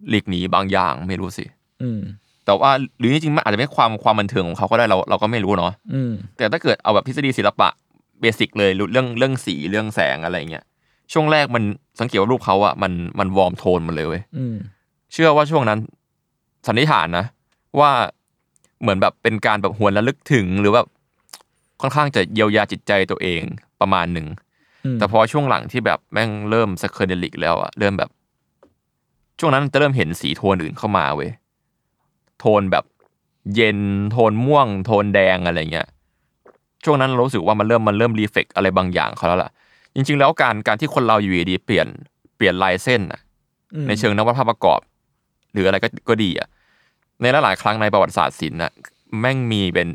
[0.08, 1.44] หลีกหนีบางอย่างไม่รู้สิ
[1.82, 2.00] อืม
[2.44, 7.68] แต่ว่าหรือจริงๆมันอาจจะไม่ความความบันเทิงของเขาก็ได้เราเราก็ไม่รู้เนาะอืมแต่ถ้าเกิดเอาแบบทฤษฎีศิลปะ
[8.20, 10.64] basic เลยรู้เรื่องเรื่องสีเรื่องแสงอะไรเงี้ย
[11.12, 11.62] ช่วงแรกมัน
[12.00, 14.56] สังเกตว่ารูปเขาอะมันมัน warm tone หมดเลยเว้ยอืม
[15.12, 15.78] เชื่อว่าช่วงนั้น
[16.66, 17.26] สันนิษฐานนะ
[17.80, 17.90] ว่า
[18.82, 20.86] เหมือนแบบเป็นการแบบหวนระลึกถึงหรือแบบ
[21.80, 23.42] ค่อนข้างจะเยียวยาจิตใจตัวเอง
[23.80, 24.26] ประมาณหนึ่ง
[24.84, 28.10] อืมแต่พอช่วงหลังที่แบบแม่งเริ่ม psychedelic แล้วอะเริ่มแบบ
[29.42, 31.30] ช่วงนั้นจะเริ่มเห็นสีโทนอื่นเข้ามาเว้ย
[32.40, 32.84] โทนแบบ
[33.54, 33.78] เย็น
[34.12, 35.88] โทนม่วง โทนแดงอะไรเงี้ย
[36.84, 39.50] ช่วงนั้นเรารู้สึกว่ามันเริ่มมันเริ่มรีเฟกอะไรบางอย่างเขาแล้วล่ะ
[39.94, 41.86] จริง ๆ แล้วการการที่คนเราอยู่ดีๆเปลี่ยน
[42.36, 43.20] เปลี่ยนลายเส้นอะ
[43.74, 44.80] อืมในเชิงนวัตภาพประกอบ
[45.52, 46.48] หรืออะไรก็ก็ดีอะ
[47.20, 48.72] ในหลายๆครั้งในประวัติศาสตร์ศิลป์อะ
[49.20, 49.88] แม่งมีเป็น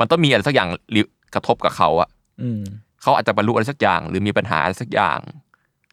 [0.00, 1.02] มันต้องมีอะไรสักอย่างริ
[1.34, 2.08] กระทบกับเขาอะ
[2.42, 2.62] อืม
[3.02, 5.20] เขาอาจจะบรรลุอะไรสักอย่าง หรือมีปัญหาอะไรสักอย่าง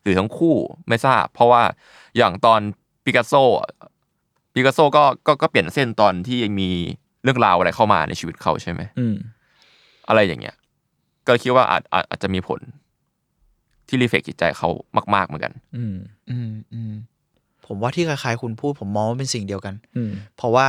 [0.03, 0.55] หรือทั้งคู่
[0.87, 1.61] ไม่ทราบ เพราะว่า
[2.17, 2.61] อย่างตอน
[3.03, 3.69] ปิกัสโซอะ
[4.53, 6.69] ปิกัสโซก็ก็ก็เปลี่ยนเส้นตอนที่ยังมี
[7.23, 9.15] เรื่องราวอะไรเข้ามาในชีวิตเขาใช่ไหมอืม
[10.09, 10.55] อะไรอย่างเงี้ย
[11.27, 12.59] ก็คิดว่าอาจอาจอาจจะมีผล
[13.87, 14.69] ที่รีเฟกจิตใจเขา
[15.15, 15.95] มาก ๆเหมือนกัน อืม
[16.29, 16.93] อืมอืม
[17.65, 20.67] ผมว่าที่คล้ายๆคุณพูดผมมองว่าเป็นสิ่งเดียวกันอืมเพราะว่า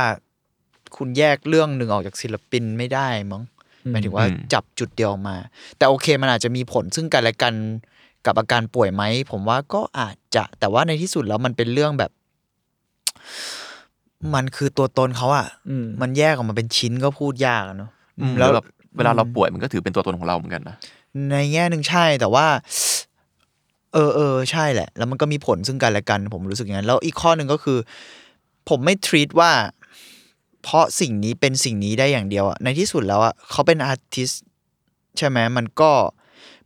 [0.97, 3.43] คุณแยกเรื่องหนึ่งออกจากศิลปินไม่ได้มั้ง
[3.85, 5.37] อืมหมายถึงว่าอืมจับจุดเดียวออกมา
[5.77, 7.53] แต่โอเคมันอาจจะมีผลซึ่งกันและกัน
[8.29, 12.11] กับอาการป่วยไหมผมว่าก็อาจจะแต่ว่าในที่สุดแล้วมันเป็นเรื่องแบบ
[14.33, 17.91] มันคือตัวตนเขาอะอืมมันแยกออกมาเป็นชิ้นก็พูดยากอะเนาะ
[18.39, 18.65] แล้แล้ววแบบ
[18.97, 20.75] เวลาเราป่วยมันก็ถือเป็นตัวตนของเราเหมือนกันนะ
[21.31, 22.45] ในแง่หนึ่งใช่แต่ว่า
[23.93, 27.77] เออเออใช่แหละ แล้วมันก็มีผลซึ่งกันและกัน ผมรู้สึกอย่างนั้นแล้วอีกข้อหนึ่งก็คือ
[28.69, 29.51] ผมไม่ treat ว่า
[30.63, 34.31] เพราะสิ่งนี้เป็นสิ่งนี้ได้อย่างเดียวอะในที่สุดแล้วอะเขาเป็นอาร์ติส
[35.17, 35.91] ใช่ไหมมันก็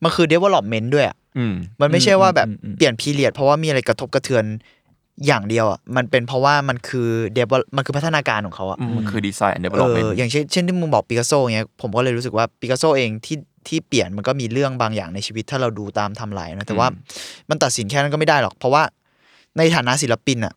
[0.04, 1.23] มันคือ development ด้วยอะอืม
[1.82, 4.46] มันไม่ใช่ว่าแบบอืมอืมเปลี่ยนพีเรียดเพราะว่ามีอะไรกระทบกระเทือน
[5.26, 18.84] อย่างเดียวอะมันเป็นเพราะว่ามันคือ develop มันคือพัฒนาการของเขาอะมันคือดีไซน์เอ development ออย่างเช่นเช่นที่มึงบอกปิกัสโซเงี้ยผมก็เลยรู้สึกว่าปิกัสโซเองที่ที่เปลี่ยนมันก็มีเรื่องบางอย่างในชีวิตถ้าเราดูตามไทำลายนะแต่ว่าอืมมันตัดสินแค่นั้นก็ไม่ได้หรอก เพราะว่า
[19.58, 20.54] ในฐานะศิลปินอะ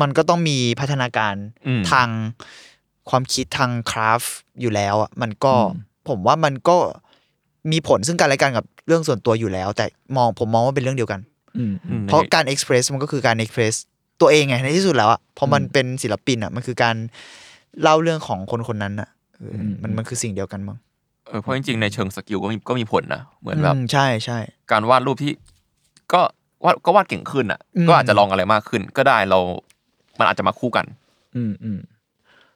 [0.00, 1.34] มันก็ต้องมีพัฒนาการ
[1.66, 2.08] อืมทาง
[3.10, 4.22] ความคิดทาง craft
[4.60, 5.54] อยู่แล้วอะมันก็
[6.08, 6.76] ผมว่ามันก็
[7.72, 9.84] มีผลซึ่งกันและกันกับเรื่องส่วนตัวอยู่แล้ว แต่
[10.16, 11.20] มองผมมองว่าเป็นเรื่องเดียวกัน
[11.56, 13.74] อืมอืมเพราะการ express มันก็คือการ express
[14.20, 16.96] ตัวเองไงในที่สุดแล้วอะพอมันอืมเป็นศิลปินอะมันคือการ
[17.82, 20.78] เล่าเรื่องของคนคนนั้นอะเอออมมันมันคือสิ่งเดียวกันมั้ง
[21.28, 24.38] เออเพราะจริงๆในเชิง skill ก็มีก็มีผลนะเหมือนแบบ อืมใช่ใช่
[24.70, 25.32] การวาดรูปที่
[26.12, 26.20] ก็
[26.64, 29.38] วาดก็วาดเก่งขึ้นอะ อืม ก็อาจจะลองอะไรมากขึ้น ก็ได้เรา
[30.18, 30.86] มันอาจจะมาคู่กัน
[31.36, 31.78] อืมอืม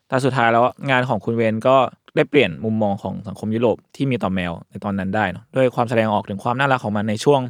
[0.09, 1.77] แต่สุดท้ายแล้วงานของคุณเวนก็
[2.17, 7.41] ได้เปลี่ยนมุมมองของสังคมยุโรปที่มีต่อแมวในตอนนั้นได้เนอะด้วยความแสดงออกถึงความน่ารักของมันในช่วง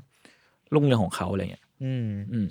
[0.74, 2.46] รุ่งเรืองของเขาอะไรเงี้ย อืมอืม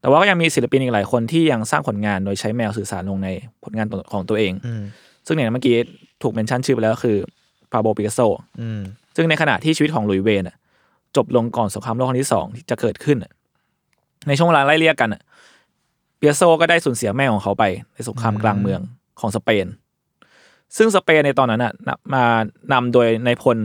[0.00, 3.28] แต่ว่าก็ยังมีศิลปินอีกหลายคนที่ยังสร้างผลงานโดยใช้แมวสื่อสารลงใน
[3.64, 4.82] ผลงานของตัวเองอืม
[5.26, 5.76] ซึ่งเนี่ยเมื่อกี้
[6.22, 7.16] ถูก mention ชื่อไปแล้วก็คือ
[7.72, 8.20] ปาโบลปิกัสโซ
[8.60, 8.80] อืม
[9.16, 10.56] ซึ่งในขณะที่ชีวิตของหลุยส์เวนอะ
[11.16, 13.32] จบลงก่อนสงครามโลกครั้งที่สองที่จะเกิดขึ้นอะ
[14.28, 15.22] ในช่วงเวลาไล่เลี่ยกันอะ
[16.18, 18.80] ปิกัสโซก็ได้สูญเสียแม่ของเขาไปในสงครามกลางเมือง
[19.20, 19.66] ของสเปน
[20.76, 21.72] ซึ่งสเปนในตอนนั้นอะ
[22.14, 22.24] มา
[22.72, 23.58] นำโดยนายพล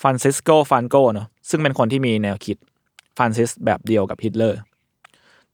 [0.00, 2.56] ฟรานซิสโกฟรังโกเนาะซึ่งเป็นคนที่มีแนวคิด
[3.16, 4.58] ฟาสซิสต์แบบเดียวกับฮิตเลอร์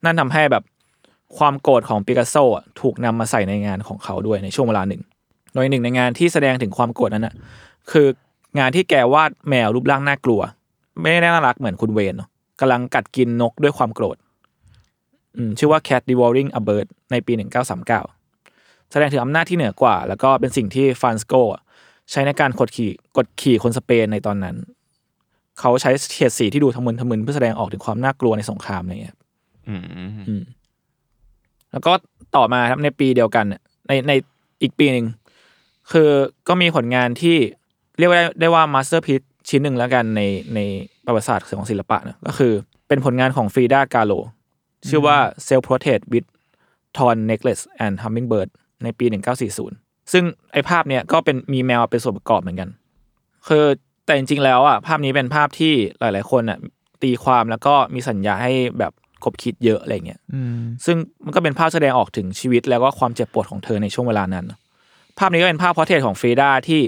[0.04, 0.64] นั่นทำให้แบบ
[1.36, 2.36] ความโกรธของปิกัสโซ
[2.80, 5.02] ถูกนำมาใส่ในงานของเขาด้วยในช่วงเวลาหนึ่ง
[5.54, 7.34] โดยหนึ่งในงานที่แสดงถึงความโกรธนั้นน่ะ
[7.90, 8.06] คือ
[8.58, 10.40] งานที่แกวาดแมวรูปร่างน่ากลัว
[11.00, 12.28] ไม่ได้น่ารักเหมือนคุณเวนเนาะ
[12.60, 14.16] กำลังกัดกินนกด้วยความโกรธ
[15.58, 17.32] ชื่อว่า Cat Devouring a Bird ในปี
[17.98, 18.23] 1939
[18.92, 21.62] แสดงถึงอำนาจที่เหนือกว่า แล้วก็เป็นสิ่งที่ฟรานสโกอะ
[22.10, 24.56] ใช้ในการกดขี่กดขี่คนสเปนในตอนนั้น
[25.60, 29.16] เขาใช้เฉดสีที่ดูทะมึนทะมึนเพื่อแสดงออกถึงความน่ากลัวในสงครามอะไรเงี้ย
[29.68, 29.82] อืม
[30.28, 30.42] อืม
[31.72, 31.92] แล้วก็
[32.36, 34.12] ต่อมาครับในปีเดียวกันน่ะในใน
[34.62, 35.06] อีกปีหนึ่ง
[35.92, 36.10] คือ
[36.48, 37.36] ก็มีผลงานที่
[37.98, 40.20] เรียกว่าได้ได้ว่ามาสเตอร์พี e ชิ้นหนึ่งแล้วกันใน
[40.54, 40.60] ใน
[41.04, 42.52] ประวัติศาสตร์ของศิลปะนะก็คือ
[42.88, 44.12] เป็นผลงานของฟรีดาคาห์โล
[44.88, 45.16] ชื่อว่า
[45.46, 46.28] Self Portrait with
[46.96, 48.48] Thorn Necklace and Hummingbird
[48.82, 49.06] ในปี
[49.60, 52.68] 1940 ซึ่งไอภาพเนี้ยก็เป็นมีแมวเป็นส่วนประกอบเหมือนกัน
[53.48, 53.64] คือ
[54.06, 56.58] แต่จริงๆแล้วอะภาพนี้เป็นภาพที่หลายๆคนอะ
[57.02, 58.92] ตีความแล้วก็มีสัญญะให้แบบ
[59.24, 64.46] ขบคิดเยอะอะไรเงี้ยอืมซึ่งมันก็เป็นภาพแสดงออกถึงชีวิตแล้วก็ความเจ็บปวดของเธอในช่วงเวลานั้น
[65.18, 66.80] ภาพนี้ก็เป็นภาพ portrait ของฟรีดาที่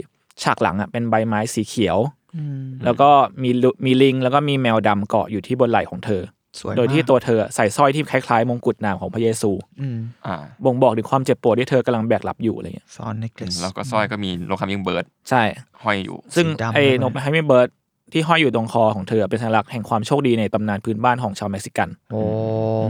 [0.42, 1.98] ฉากหลังอะเป็นใบไม้สีเขียว
[2.36, 3.10] อืมแล้วก็
[3.42, 6.35] มีลุมีลิงแล้วก็มีแมวดำเกาะอยู่ที่บนไหล่ของเธอสวย
[6.76, 15.42] โดยที่มากตัวเธอใส่สร้อยที่คล้ายๆมงกุฎหนามของพระเยซูอืมอ่าบ่งบอกถึงความเจ็บปวดที่เธอกำลังแบกรับอยู่อะไรเงี้ยซอนเน c เลสแล้วก็สร้อยก็มีนกคำยิงเบิร์ดใช่
[15.82, 17.68] ห้อยอยู่ ซึ่งสีดำไอ้ด้วยนก hummingbird
[18.12, 22.20] ที่ห้อยอยู่ตรงคอของเธอเป็นสัญลักษณ์แห่งความโชคดีในตำนานพื้นบ้านของชาวเม็กซิกันโอ้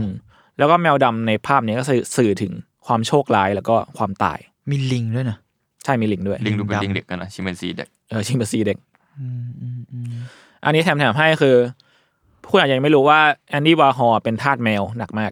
[0.01, 0.11] อืม
[0.57, 2.51] แล้วก็แมวดำในภาพนี้ก็สื่อสื่อถึง
[2.87, 5.37] ความโชคร้ายแล้วก็ความตาย มีลิงด้วยนะ
[5.83, 8.77] ใช่มีลิงด้วยลิงดูเป็นดำลิงเด็กกันนะชิมเปนซีเด็กเออชิมเปนซีเด็ก
[9.19, 10.13] อืมอืมอืม
[10.65, 11.55] อันนี้แถมแถมให้คือ
[12.47, 15.31] ผู้อาจจะยังไม่รู้ว่าแอนดี้วาฮอร์เป็นทาสแมวหนักมาก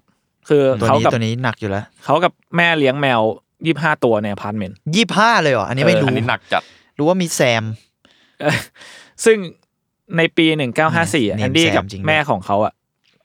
[0.49, 3.21] คือตัวเขานี้กับตัวนี้หนักอยู่แล้วเขากับแม่เลี้ยงแมว
[3.65, 6.63] ยี่ห้าตัวในอพาร์ตเมนต์ยี่ห้าเลยเหรออันนี้ไม่เออรู้อันนี้หนักจัด
[6.97, 7.63] รู้ว่ามีแซม
[9.25, 9.38] ซึ่ง
[10.17, 12.73] ในปีหนึ่งเก้าห้าสี่ Name แอนดี้กับ Sam จริงด้วยแม่ของเขาอะ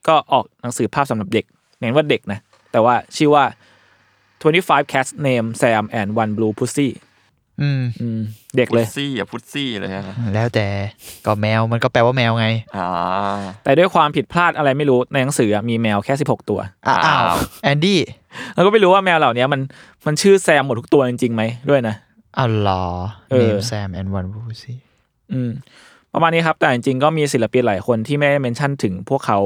[0.09, 1.45] ก็ออกหนังสือภาพสำหรับเด็ก
[1.81, 2.39] เน้นว่าเด็กนะ
[2.73, 3.45] แต่ว่าชื่อว่า
[4.19, 6.89] 25 cats name Sam and one blue pussy
[7.63, 8.21] อืมอืม
[8.57, 10.03] เด็ก blue pussy อะ pussy เลยฮะ
[10.35, 10.67] แล้วแต่
[11.27, 12.47] ก็แมวมันก็แปลว่าแมวไง
[12.77, 12.87] อ่า
[13.65, 18.01] แต่ด้วยความผิดพลาดอะไรไม่รู้ในหนังสืออะมีแมวแค่ 16 ตัวอ้าวอ้าว แอนดี้
[18.55, 19.61] แล้วก็ไม่รู้ว่าแมวเหล่านี้มัน
[20.07, 21.95] มันชื่อแซมหมดทุกตัวจริงๆไหมด้วยนะ
[22.39, 22.85] อ้าวเหรอ
[23.31, 24.79] เออ name Sam and one blue pussy
[25.33, 25.51] อืม
[26.13, 29.39] ประมาณนี้ครับ แต่จริงๆก็มีศิลปินหลายคนที่ไม่ได้เมนชั่นถึงพวกเขา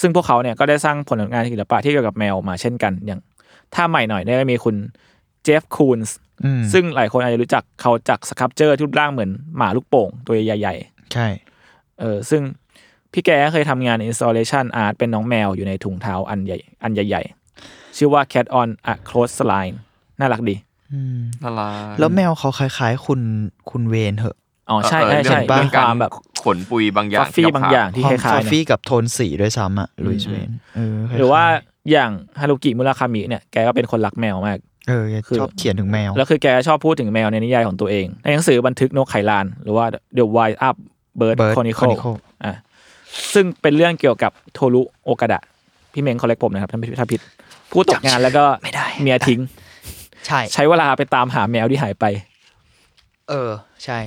[0.00, 3.20] ซึ่งพวกเขาเนี่ยก็ได้สร้างผลงานศิลปะที่เกี่ยวกับแมวมาเช่นกัน อย่าง
[3.74, 4.76] ถ้าใหม่หน่อยเนี่ยก็มีคุณ
[5.42, 6.23] เจฟคูนส์อืม
[6.72, 10.74] ซึ่งหลายคนอาจจะรู้จักเขาจากสครับเจอร์ที่รูปร่างเหมือนหมาลูกโป่งตัวใหญ่
[11.12, 12.42] ใช่ๆเออซึ่ง
[13.12, 17.22] พี่แกก็เคยทำงาน installation art เป็นน้องแมวอยู่ในถุงเท้าอันใหญ่ อันใหญ่
[17.60, 19.76] ๆ ชื่อว่า cat on a clothesline
[20.20, 20.56] น่ารักดี
[20.92, 23.20] อืมน่ารักแล้วแมวเขาคล้ายๆ คุณ
[23.70, 24.36] คุณเวนเหอะ
[24.70, 26.12] อ๋อใช่เออใช่ใช่เรื่องมีความแบบ
[26.44, 31.42] ขนปุยบางอย่างฟัฟฟี่บางอย่างที่คความล้ายฟอๆฟนะฟี่กับโทนสีด้วยซ้ำอะลุยส์อืมเวนเออคล้ยๆหรือว่า
[31.90, 40.76] อย่างฮารุกิมุราคามิเนี่ยแกก็เป็นคนรักแมวมาก เออแกคือชอบเขียนถึงแมว แล้วคือแกชอบพูดถึงแมวในนิยายของตัวเอง ในหนังสือบันทึกนกไข่ลาน หรือว่า The Wild Up
[41.20, 42.54] Bird Bird Chronicle Chronicle อะ
[43.34, 45.40] ซึ่งเป็นเรื่องเกี่ยวกับโทรุโอกาดะ
[45.92, 47.20] พี่เมงคอลเลกผมนะครับถ้าไม่ถ้าผิด
[47.72, 49.40] ผู้ตกงานแล้วก็ไม่ได้เมียทิ้ง
[50.26, 52.04] ใช่ใช้เวลาไปตามหาแมวที่หายไป
[53.30, 53.50] เออ
[53.84, 53.98] ใช่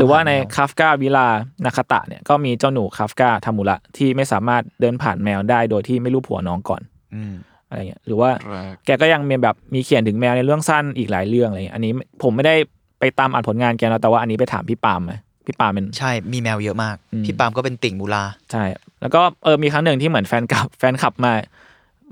[0.00, 1.28] รือว่าในตมมคาฟกาวิลา
[1.64, 6.82] นาคาตะเนี่ยก็มีเจ้าหนูคาฟกาทามุระที่ไม่สามารถเดินผ่านแมวได้โดยที่ไม่รู้ผัวน้องก่อน
[7.14, 7.34] อืม
[7.74, 12.54] อะไรเงี้ยหรือว่ารักแกก็ยังมีแบบมีเขียนถึงแมวในเรื่องสั้นอีกหลายเรื่องอะไรเงี้ยอันนี้ผมไม่ได้
[13.00, 18.64] ไปตามอ่านผลงานแกนะแต่ว่าอันนี้ไปถามพี่ปาล์มมาพี่ปาล์มเป็นใช่มีแมวเยอะมากอืมพี่ปาล์มก็เป็นติ่งมูลาใช่
[19.00, 21.32] แล้วก็เออมีครั้งหนึ่งที่เหมือนแฟนคลับแฟนคลับมา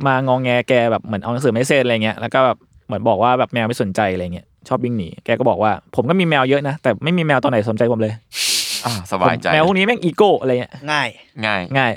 [0.06, 2.56] มางองแงแกแบบเหมือนเอาหนังสือไม่เซ็นอะไรเงี้ยแล้วก็แบบ
[2.86, 8.12] เหมือนบอกว่าแบบแมวไม่สนใจอะไรเงี้ยชอบวิ่งหนีแกก็บอกว่า ผมก็มีแมวเยอะนะแต่ไม่มีแมวตัวไหนสนใจผมเลย
[8.86, 11.08] อ่าสบายใจผมแมวพวกนี้แม่งอีโก้อะไรเงี้ยง่าย
[11.46, 11.92] ง่ายง่าย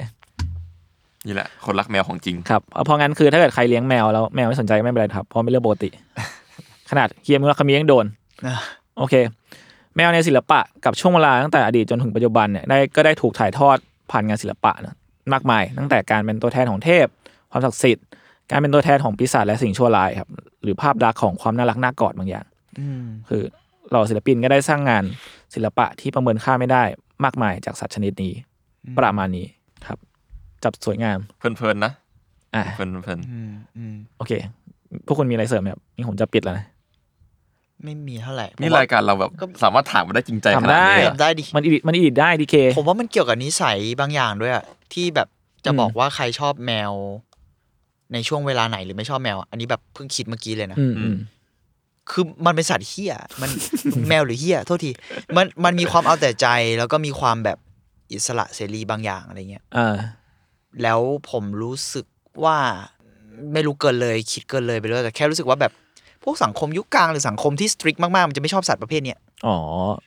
[1.27, 5.89] นี่แหละคนรักแมวของจริงครับเพราะงั้นคือถ้าเกิดใครเลี้ยงแมวแล้วแมวไม่สนใจไม่เป็นไรครับเพราะเป็นเรื่องปกติ
[6.89, 8.05] ขนาดเฮียมุราคามิยังโดน
[8.45, 8.55] นะ
[8.97, 9.13] โอเค
[9.95, 13.77] แมวในศิลปะกับช่วงเวลาตั้งแต่อดีตจนถึงปัจจุบันเนี่ยได้ก็ได้ถูกถ่ายทอด
[14.11, 14.95] ผ่านงานศิลปะนะ
[15.33, 17.05] มากมาย ตั้งแต่การเป็นตัวแทนของเทพ
[17.51, 18.05] ความศักดิ์สิทธิ์
[18.51, 20.29] การเป็นตัวแทนของปีศาจและสิ่งชั่วร้ายครับ
[20.63, 22.45] หรือภาพลักษณ์ของความน่ารักน่ากอดบางอย่าง
[22.79, 23.43] อืมคือ
[23.89, 25.03] เหล่าศิลปินก็ได้สร้างงาน
[25.55, 26.83] ศิลปะที่ประเมินค่าไม่ได้
[27.23, 28.33] มากมายจากสัตว์ชนิดนี้
[28.99, 29.54] ประมาณนี้ครับ
[30.63, 31.91] จับสวยงามเพลินๆนะ
[32.55, 34.31] อะเพลินเพลินอืมอืมโอเค
[35.05, 36.65] พวกคุณมีอะไรเสริมไหมครับนี่ผมจะปิดแล้วนะ
[37.83, 39.31] ไม่มีเท่าไหร่ๆนี่ผมว่รายการเราแบบ
[39.63, 45.27] สามารถถามมาได้จริงใจขนาดทำได้นี้ทำได้ดิมันอีดิมันอีดิได้ดีเคผมว่ามันเกี่ยวกับนิสัยบางอย่างด้วยอะที่แบบ
[45.65, 46.91] จะอืมบอกว่าใครชอบแมว
[48.13, 51.15] ในช่วงเวลาไหนหรือไม่ชอบแมว อันนี้แบบเพิ่งคิดเมื่อกี้เลยนะอืมอืม
[52.11, 53.49] คือมันเป็นสัตว์เฮี้ยมัน
[54.09, 54.91] แมวหรือเฮี้ยโทษที
[55.35, 56.47] มันมันมีความเอาแต่ใจ
[56.77, 57.57] แล้วก็มีความแบบ
[58.11, 59.95] อิสระเสรีบางอย่างอะไรเงี้ยอ่า
[60.81, 60.99] แล้ว
[61.31, 62.05] ผมรู้สึก
[62.43, 62.57] ว่า
[63.53, 65.71] ไม่รู้เกินเลยคิดเกินเลยไปเลยแต่แค่รู้สึกว่าแบบ
[66.23, 69.17] พวกสังคมยุคกลางหรือสังคมที่สตริกมากๆ มันจะไม่ชอบสัตว์ประเภทเนี้ย
[69.47, 69.57] อ๋อ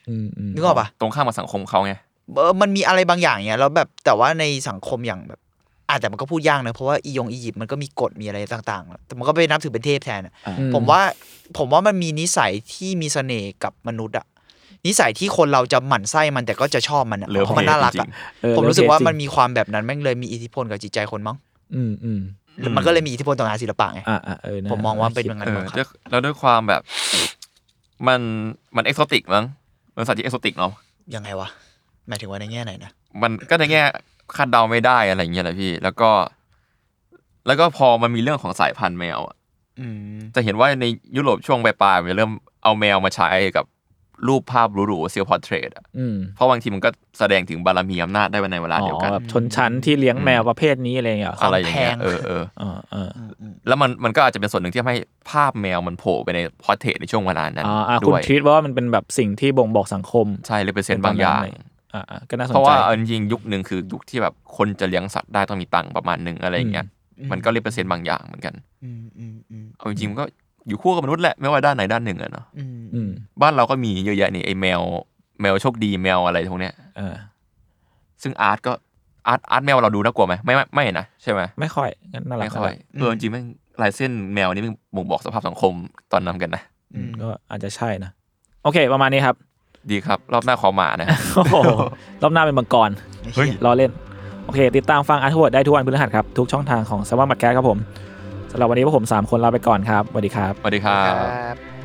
[0.09, 1.93] อืมอืมนึกออกปะตรงข้ามกับสังคมเขาไง
[2.35, 5.39] เออมันมีอะไรบางอย่างเนี้ยแล้วแบบแต่ว่าในสังคมอย่างแบบ
[5.89, 11.01] อาจแต่มันก็พูดยากนะเพราะว่าอียงอียิปต์มันก็มีกฎมีอะไรต่างๆ แต่มันก็ไปนับถือเป็นเทพแทนอะอืผมว่า
[11.57, 14.25] ผมว่ามันมีนิสัยที่มีเสน่ห์กับมนุษย์อะ
[14.85, 18.09] นิสัยที่คนเราจะหมั่นไส้มันแต่ก็จะชอบมันอะเลิฟเพราะมันน่ารักจริอะง
[18.41, 21.37] เออผมรู้สึกว่ามันจงมีความแบบนั้นแม่งเลยมีอิทธิพลกับจิตใจคนมั้ง
[21.75, 22.19] อืมอืม
[22.59, 26.81] อืมมันก็เลยมีอิทธิพลต่องานศิลปะไงอ่าอ่าเออนะผมมองว่าเป็นอย่างนั้นเออมั้งคด้รัวยบแล้วด้วยความแบบ
[28.07, 28.19] มัน
[28.75, 29.45] มันเอกโซติกมั้ง
[29.95, 30.71] มันสัตว์ที่เอกโซติกเนาะ
[31.15, 31.47] ยังไงวะ
[32.07, 33.81] หมายถึงว่าในแง่ไหนนะมันก็ในแง่
[34.35, 36.09] คาดเดาไม่ได้อะไรอย่างเงี้ยแหละพี่ แล้วก็
[37.47, 39.35] แล้วก็พอมันมีเรื่องของสายพันธุ์แมวอะ
[39.79, 42.31] อืมจะเห็นว่าในยุโรปช่วงปลายๆมันเริ่ม
[42.63, 43.65] เอาแมวมาใช้กับ
[44.27, 46.89] รูปภาพหรูๆเซียลพอร์เทรตอะอืมเพราะบางทีมันก็
[47.19, 54.97] แสดงถึงบารมีอำนาจได้ในเวลาอ๋เดียวอกันแบบชนชั้นที่เลี้ยงแมวประเภทนี้อะไรอย่างเงี้ยเหรออะไรอย่างเงี้ยเออเอออ่าอ่าอืมอืมแล้วมันมันก็อาจจะเป็นส่วนหนึ่งที่ทำให้
[55.31, 61.41] ภาพแมวมันโผล่ไปในพอร์เทรตในช่วงเวลานั้นอ่าอ่าคุณด้วยทรีตว่ามันเป็นแบบสิ่งที่บ่งบอกสังคม ใช่เลยเป็นเซนบางอย่าง
[61.93, 66.85] อ่าอ่าก็น่าสนเพราะใจว่าเอาจริงๆยุคหนึ่งคือยุคที่แบบคนจะเลี้ยงสัตว์ได้ต้องมีตังค์ประมาณหนึ่งอะไรอย่างเงี้ย
[67.31, 68.53] มันก็เรียกเปอร์เซ็นต์บางอย่างเหมือนกัน
[68.83, 70.25] อืมอืมอืมเอาจริงๆมันก็
[70.69, 73.09] อยู่คู่กับมนุษย์แหละไม่ว่าด้านไหนด้านหนึ่งอะเนาะอืมอืม
[73.41, 74.81] บ้านเราก็มีเยอะแยะนี่ไอแมว
[75.41, 77.13] แมวโชคดีแมวอะไรพวกเนี้ยเออ
[78.23, 78.73] ซึ่งอาร์ตก็
[79.27, 83.45] อาร์ตอาร์ตแมวเราดูน่ากลัวไหมไม่ไม่ไม่นะใช่ไหมไม่ค่อยงั้นน่ารักไม่ค่อยน่ารักเออจริงๆแม่ง
[83.81, 85.73] ลายเส้นแมวนี่มันบ่งบอกสภาพสังคม
[86.11, 86.63] ตอนนั้นกันนะ
[86.95, 88.11] อืมก็อาจจะใช่นะ
[88.63, 89.35] โอเค ประมาณนี้ครับ
[89.91, 91.55] ดีครับ รอบหน้าขอหมานะโอ้โห
[92.21, 92.89] รอบหน้าเป็นมังกร
[93.35, 93.91] เฮ้ยล้อเล่น
[94.45, 97.79] โอเค ติดตามฟังอาร์ทเวิร์ดได้ทุกวันพฤหัสครับ ทุกช่องทางของแซลมอนพอดแคสต์ครับผม
[98.51, 101.78] สำหรับวันนี้พวกผม 3 คนลาไปก่อนครับสวัสดีครับ สวัสดีครัคบรครับ